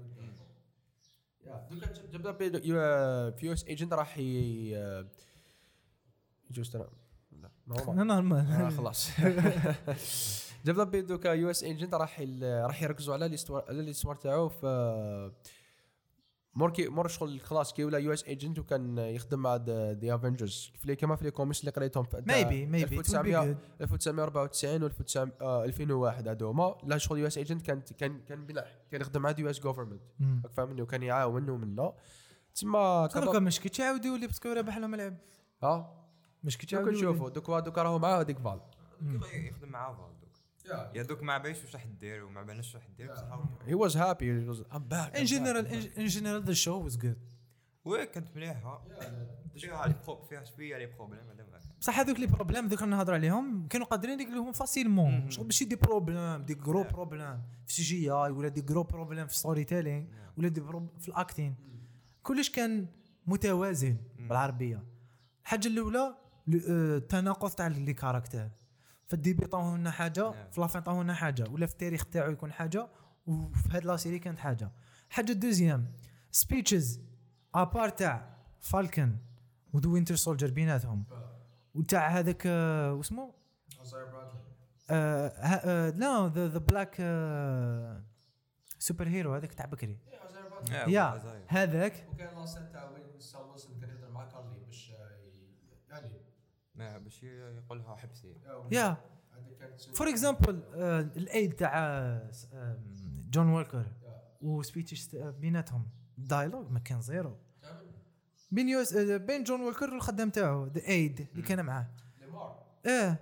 [1.45, 4.17] دوكا جبنا بي- يو- في يو اس ايجنت راح
[6.69, 6.87] ترى
[7.41, 9.09] لا normal normal آه، خلاص.
[10.65, 15.31] جبنا دوكا US Agent راح راح يركزوا على ال histoire على ال histoire تاعو في
[16.57, 20.71] مور كي مور شغل خلاص كي ولا US Agent وكان يخدم مع the Avengers.
[20.75, 26.77] في كما في les comics اللي قريتهم في maybe maybe 1900 1994 و 2001 هذوما
[26.83, 30.01] لا شغل US Agent كان كان كان بناء كان يخدم مع ال US government
[30.53, 31.93] فاهمني؟ وكان يعاون ومنا
[32.55, 35.17] تما هذوك مش كي تعاودوا يولي parce que ربح لهم العب
[35.63, 36.03] ها؟
[36.43, 38.59] مش كي دوك تعاودوا نشوفوا دوك دوك راهو معاه هذيك Val.
[38.99, 40.26] كيف يخدم معاه Val
[40.95, 43.97] يا دوك ما بايش واش راح دير وما بالناش واش راح دير بصح he was
[43.97, 47.17] happy he was um bah en général en général the show was good
[47.85, 48.83] oui كانت مليحة.
[49.55, 51.21] فيها les prob فيها شوية les problèmes.
[51.81, 55.75] بصح هذوك les problèmes ذوك نهضر عليهم كانوا قادرين يقول لهم facilement شغل ماشي des
[55.75, 60.05] problèmes des gros problèmes في CGI ولا des gros problèmes في storytelling
[60.37, 61.55] ولا des prob في ال acting
[62.23, 62.87] كلش كان
[63.27, 64.83] متوازن بالعربية.
[65.43, 66.15] الحاجة الأولى
[66.47, 68.49] ل- آه، التناقض تاع les caractères
[69.07, 70.51] في ال début عطاو لنا حاجة نعم.
[70.51, 72.87] في la fin عطاو لنا حاجة ولا في التاريخ تاعو يكون حاجة
[73.27, 74.71] وفي هاد la série كانت حاجة.
[75.09, 75.91] حاجة deuxième
[76.31, 77.01] speeches
[77.55, 79.17] à part تاع Falcon
[79.73, 81.03] و the Winter Soldier بيناتهم.
[81.75, 82.45] وتاع هذاك
[82.97, 83.33] واسمه
[84.89, 86.95] آه لا ذا بلاك
[88.79, 89.99] سوبر هيرو هذاك تاع بكري.
[90.87, 91.21] يا.
[91.47, 92.07] هذاك.
[92.11, 94.89] وكان لاسن تاع وين ويلسون كان يهضر مع كارلي باش
[95.89, 96.11] يعني
[96.77, 98.35] ما باش يقولها حبسي
[98.71, 98.97] يا
[99.93, 100.63] فور اكزامبل
[101.17, 101.77] الايد تاع
[102.53, 102.77] آه،
[103.29, 103.85] جون وولكر
[104.41, 107.37] وسبيتش بيناتهم دايلوج ما كان زيرو
[108.51, 111.87] بين يوس آه، بين جون وولكر والخدام تاعو ذا ايد اللي كان معاه
[112.85, 113.17] آه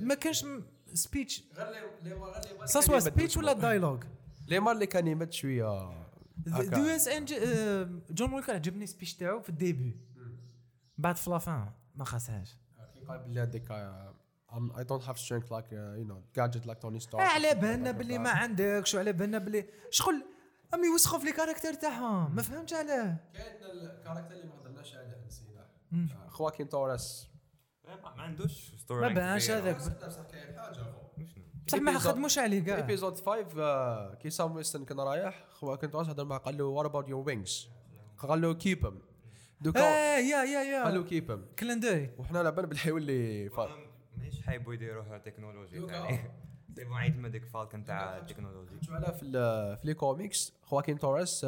[0.00, 0.44] ما كانش
[0.94, 1.44] سبيتش
[2.64, 4.04] سا سوا سبيتش ولا دايلوج
[4.48, 5.90] ليمار اللي كان يمد شوية.
[6.46, 7.24] دو اس ان
[8.10, 9.96] جون وولكر عجبني سبيتش تاعو في الديبي
[10.98, 12.56] بعد في لافان ما خاصهاش
[13.10, 13.70] كي قال بلي هذيك
[14.78, 18.18] اي دونت هاف سترينث لايك يو نو جادجت لايك توني ستارك آه، على بالنا باللي
[18.18, 20.24] ما عندكش وعلى بالنا باللي شغل
[20.74, 23.16] أمي يوسخوا في les caractères تاعهم ما فهمتش علاه.
[23.34, 25.66] كاين ال character اللي ما هضرناش عليه نسينا
[26.28, 27.30] خواكين توريس
[27.84, 29.76] ما عندوش story ما بانش هذاك.
[29.76, 30.84] بصح كاين حاجة
[31.66, 32.76] بصح ما خدموش عليه كاع.
[32.76, 36.86] épisode 5 آه، كي سام ويستن كان رايح خواكين توريس هضر معاه قال له what
[36.86, 37.68] about your wings
[38.18, 39.02] قال له keep 'em
[39.60, 39.80] دوكا.
[39.80, 41.02] آه yeah yeah yeah.
[41.02, 43.68] keep 'em كلنداي وحنا لابان باللي يولي فا-
[44.16, 46.18] مانيش حايبوا يديروها تكنولوجي ثاني
[46.76, 51.44] سيبون عيد هذيك فالكن تاع التكنولوجي شو على في ال- في لي كوميكس خواكين توريس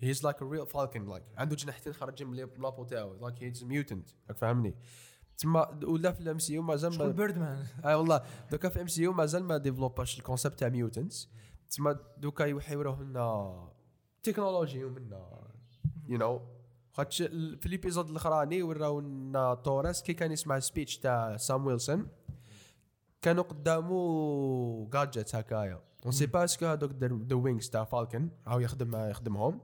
[0.00, 3.14] هيز لايك ا ريل فالكن لايك عنده جناحتين خارجين من اللابو تاعو.
[3.20, 4.74] لايك هيز ميوتنت راك فاهمني؟
[5.38, 8.22] تما ولا في الام سي يو مازال شغل ما بيردمان اي والله.
[8.50, 11.28] دوكا في ام سي يو مازال ما ديفلوباش الكونسيبت تاع ميوتنتس
[11.70, 13.68] تما دوكا يحيوروه لنا
[14.22, 15.48] تكنولوجي ومنا
[16.08, 16.40] يو نو
[16.92, 22.08] خاطش في ليبيزود الأخراني وراو لنا توريس كي كان يسمع السبيتش تاع سام ويلسون
[23.22, 25.82] كانوا قدامه gadgets هكايا.
[26.04, 29.60] on sait pas est-ce que هذوك the wings تاع فالكن راهو يخدم يخدمهم.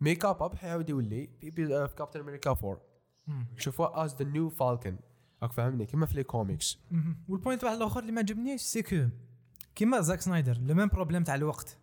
[0.00, 2.80] maybe حيعاود يولي في كابتن أمريكا 4
[3.56, 4.98] شوفوا as the new فالكن
[5.42, 6.78] راك فاهمني؟ كيما في les comics
[7.28, 9.08] وال point واحد الآخر اللي ما عجبنيش c'est que
[9.74, 11.78] كيما زاك سنايدر le même problème تاع الوقت.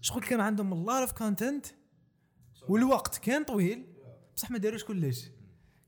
[0.00, 1.66] شغل كان عندهم a lot of content
[2.68, 3.86] والوقت كان طويل
[4.36, 5.30] بصح ما داروش كلش.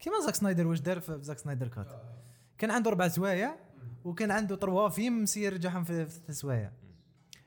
[0.01, 2.03] كيما زاك سنايدر واش دار في زاك سنايدر cut؟
[2.59, 3.57] كان عنده أربع سوايع
[4.05, 6.73] وكان عنده trois films مسير رجعهم في ثلاث سوايع.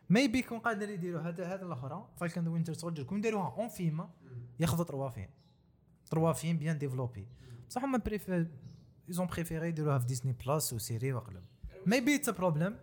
[0.10, 4.10] maybe يكون قادر يديروا هذا هذا الأخرى فالكن وينتر سولجر كون داروها en films
[4.60, 5.30] ياخذوا trois films
[6.10, 7.28] trois films bien développés
[7.70, 8.48] بصح هما préfèrent
[9.10, 11.44] ils ont préféré يديروها في ديزني بلس و série وقلب
[11.86, 12.76] maybe it's a problem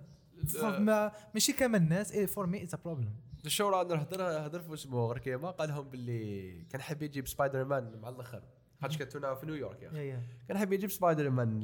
[1.35, 3.13] ماشي كامل الناس for me it's a problem
[3.47, 7.29] ال show runner هضر هضر في اسمه غير كيما قال لهم باللي كان حاب يجيب
[7.29, 8.43] سبايدر مان مع الأخر.
[8.83, 10.19] خاطش كانت في نيويورك يا أخي.
[10.49, 11.61] كان حاب يجيب سبايدر مان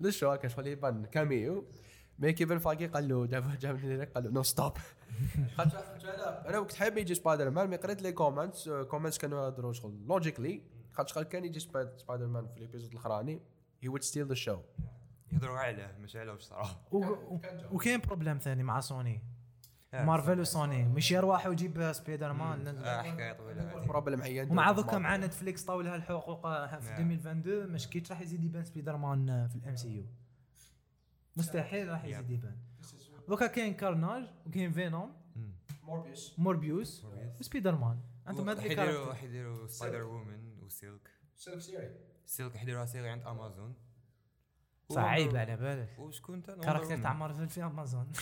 [0.00, 1.64] لل show كان شغل يبان cameo.
[2.18, 4.72] mais كيفن فاكي قال له جاب جاب لي قال له no stop
[6.48, 10.62] أنا كنت حاب يجي سبايدر مان mais قريت les comments comments كانوا يهضروا شغل logically
[10.92, 13.40] خاطش قال كان يجي سبايد- سبايدر مان في ال épisode الأخراني.
[13.80, 14.58] he would steal the show.
[15.32, 16.80] يهضروا عليه مش على واش صراحة
[17.72, 19.14] وكاين problème ثاني مع سوني.
[19.14, 19.37] آه.
[19.92, 20.84] مارفل وسوني.
[20.84, 25.80] مش يروح ويجيب سبايدر مان آه، حكاية طويلة problem عيان ومع ذوك مع نتفليكس طاو
[25.80, 27.10] لها الحقوق في نعم.
[27.10, 30.04] 2022 مش كيتش راح يزيد يبان سبايدر مان في ال MCU.
[31.36, 32.56] مستحيل راح يزيد يبان.
[33.28, 35.12] دوكا كاين كارناج وكاين فينوم.
[35.82, 36.34] موربيوس.
[36.38, 37.40] موربيوس Morbius.
[37.40, 41.90] وسبايدر مان أنتم يديروا character راح يديروا سبايدر وومن وسيلك سيلك série
[42.26, 43.74] سيلك راح يديروها série عند امازون
[44.88, 45.98] صعيب على بالك.
[45.98, 48.12] وشكون انت character تاع مارفل في امازون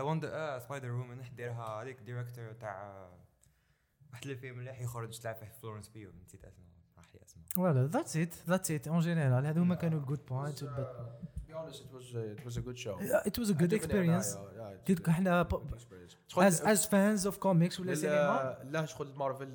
[0.00, 3.08] وندر آه سبايدر وومن ديرها هذيك director تاع
[4.12, 6.64] واحد الفيلم اللي يخرج تلعب فيه فلورنس بيو نسيت اسمه
[6.98, 10.26] راح لي اسمه voilà that's it that's it en général هذو هما كانوا ال good
[10.26, 10.66] points To
[11.48, 12.96] be honest, it was a, it was a good show.
[13.00, 13.26] yeah,
[14.58, 16.16] yeah, تلك إحنا good experience.
[16.28, 19.48] شغل- از از فانز اوف كوميكس ولا سينما لا شغل مارفل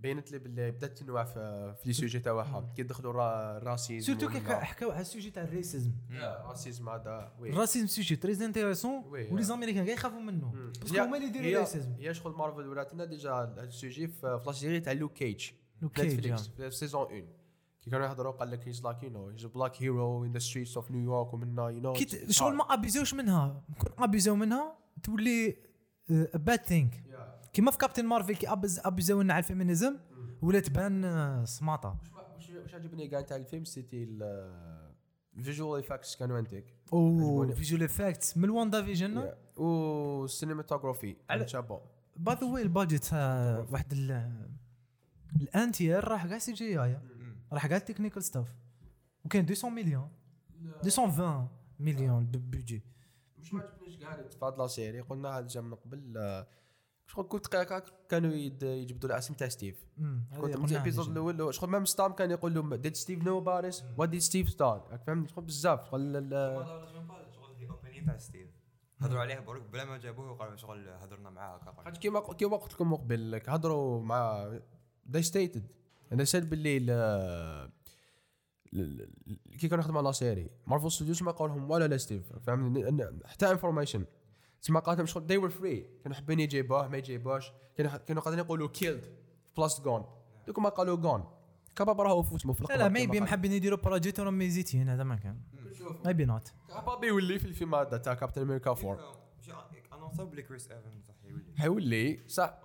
[0.00, 4.06] بينت لي باللي بدات تنوع في في les sujets تاعها كي دخلوا را- ال racisme
[4.18, 5.92] surtout كي حكاو على ال sujet تاع ال racism.
[6.10, 7.50] Yeah, racisme هذا oui.
[7.50, 9.42] ال racisme sujet très intéressant.
[9.42, 10.52] و les Américains كاع يخافوا منه.
[10.80, 11.92] parce que هما اللي يديروا ال racism.
[11.92, 15.12] هي شغل مارفل ولات لنا déjà هذا ال sujet في في la série تاع لوك
[15.12, 15.50] كيج.
[15.82, 17.24] نتفليكس في saison 1
[17.80, 20.76] كي كانوا يهضروا قال لك he's like you know he's black hero in the streets
[20.76, 21.94] of New York ومنا you know
[22.28, 23.64] شغل ما ابيزوش منها.
[23.78, 25.56] كون ابيزو منها تولي
[26.34, 27.02] bad thing
[27.52, 29.96] كيما في كابتن مارفل كي أبز- ابيزو لنا على ال féminisme
[30.42, 31.96] ولا تبان آه، سماطة.
[32.36, 34.08] واش واش عجبني كاع تاع الفيلم؟ c'était
[35.36, 37.52] ال visual effects كانوا انتيك أو.
[37.54, 41.78] visual effects من واندا فيجن وال cinematography على- شابو
[42.16, 44.48] باي ذا واي البادجت آه، واحد ال-
[45.40, 47.00] الانتير راح كاع سي جي اي
[47.52, 48.54] راح كاع تكنيكال ستاف
[49.24, 50.08] وكان 200 مليون.
[50.84, 51.48] 220
[51.80, 52.82] مليون دو بودجي
[53.38, 56.46] مش ما عجبنيش كاع في هاد لا سيري؟ قلنا هذا جا من قبل آه،
[57.10, 59.84] شغل كنت قا- كانوا يد- يجبدوا الاسم تاع ستيف.
[60.40, 64.08] كنت من الإبيزود الأول شغل ميم ستام كان يقول لهم ديد ستيف نو باريس وات
[64.08, 66.66] ديد ستيف ستار فهمت شغل بزاف شغل ال-
[67.34, 68.48] شغل هي اوبنين تاع ستيف.
[69.00, 71.90] هضروا عليه برك بلا ما جابوه وقالوا شغل هضرنا معاه هكا.
[71.90, 74.50] كيما كيما قلت لكم قبل لك هضروا مع
[75.16, 75.60] they stated.
[76.12, 77.70] أنا سيد باللي ل-
[78.72, 80.50] ل- ل- كي كانوا يخدموا على لا سيري.
[80.66, 84.04] مارفل ستوديوز ما قال لهم ولا لا ستيف فهمني حتى انفورميشن
[84.62, 85.26] تسمى قالت لهم شغل.
[85.28, 86.02] They were free.
[86.02, 87.46] كانوا حابين يجيبوه ما يجيبوش
[87.76, 89.04] كانوا كانوا قادرين يقولوا killed
[89.58, 90.04] بلس جون
[90.46, 91.24] دوك ما قالوا جون
[91.76, 93.22] كباب راهو اسمه في لا لا ميبي قال.
[93.22, 95.40] محبين يديروا project وراهم ميزيتين هذا ما كان.
[96.06, 98.98] maybe not كباب يولي في الفيلم هذا تاع كابتن أمريكا 4
[99.92, 101.44] انونسا بلي كريس ايفنز صح يولي.
[101.58, 102.20] حيولي.
[102.28, 102.58] صح.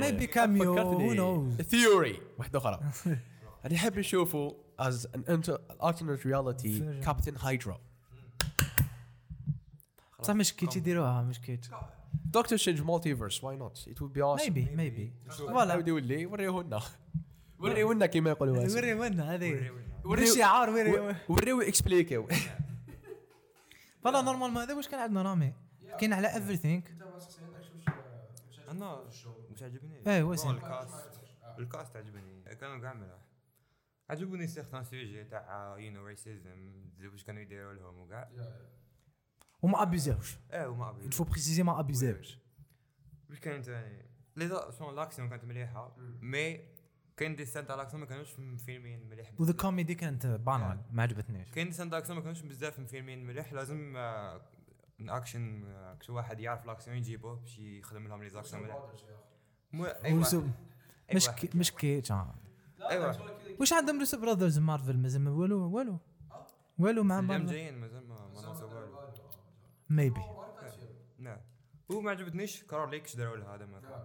[0.00, 2.80] maybe cameo who knows theory واحدة أخرى
[3.64, 6.82] اللي نحب نشوفه as an inter- alternate reality.
[7.04, 7.80] كابتن هايدرا
[10.22, 11.70] صح مش كيتش يديروها مش كيتش
[12.24, 14.44] دكتور سترينج مالتيفيرس why not it would be awesome.
[14.50, 16.80] maybe maybe voilà voilà يولي وريهولنا
[17.58, 18.76] وريهولنا كيما يقولوا هسه.
[18.76, 19.70] وري ونا هذه
[20.04, 22.28] وريو- شعار وري وريو اكسبليكيو
[24.04, 25.52] فوالا نورمالمون هذا واش كان عندنا رامي
[26.00, 27.02] كاين على everything?
[28.70, 29.04] أنا
[29.50, 30.48] مش عجبني واسم.
[30.48, 31.20] بون الكاست
[31.58, 33.18] الكاست عجبني كانوا كاع ملاح
[34.10, 36.72] عجبوني سيغتان سوجي تاع يو نو ريسيزم
[37.12, 38.28] واش كانوا يديروا لهم وكاع
[39.62, 42.38] وما ابيزاوش إيه وما ابي الفو بريسيزي ما ابيزاوش
[43.30, 44.06] واش كان ثاني
[44.36, 46.60] les scènes d'action كانت مليحه mais
[47.16, 48.30] كاين des scènes تاع l'action ما كانوش
[48.66, 52.40] فيلمين مليح وذا كوميدي كانت banale ما عجبتنيش كاين des scènes تاع l'action ما كانوش
[52.40, 53.76] بزاف من فيلمين مليح لازم
[54.98, 55.64] من اكشن
[56.00, 58.76] شي واحد يعرف l'action يجيبوه باش يخدم لهم les actions مليح
[61.14, 61.28] مش.
[61.28, 62.34] كي مش كيتش آه.
[62.90, 63.20] اي واحد
[63.60, 65.98] واش عندهم روس براذرز مارفل مازال ما والو والو
[66.78, 69.12] والو مع مارفل جايين مازال ما ما نوصلوا والو
[69.92, 70.20] ميبي
[71.18, 71.40] لا
[71.90, 74.00] هو ما عجبتنيش كارول ليك إيش داروا لها هذا ما كان.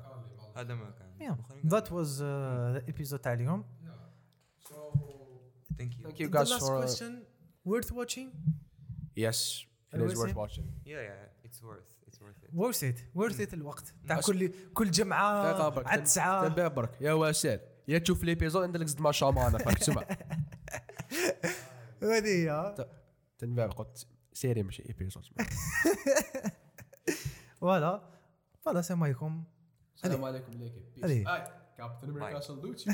[0.56, 1.38] هذا ما كان.
[1.68, 3.66] ذات واز ذا ايبيزود تاع اليوم.
[5.78, 7.12] ثانك يو Thank you The guys last for question
[7.72, 8.28] worth watching?
[9.26, 10.66] Yes it is worth watching.
[10.86, 13.94] يا يا اتس ورث اتس ورث worth it worth it الوقت.
[14.08, 16.48] تاع بس- كل كل جمعة برك عاد ساعة.
[16.48, 20.08] تنبه برك يا واسال يا تشوف ليبيزود عندك زد ما شامانه فاك تسمع
[22.04, 22.76] هذه هي.
[23.38, 24.08] تنبه قلت
[24.38, 25.24] série ماشي épisode
[27.62, 28.10] voilà
[28.62, 29.44] voilà السلام عليكم
[29.96, 31.24] السلام عليكم ليكي هذه.
[31.78, 32.86] كابتن أمريكا salut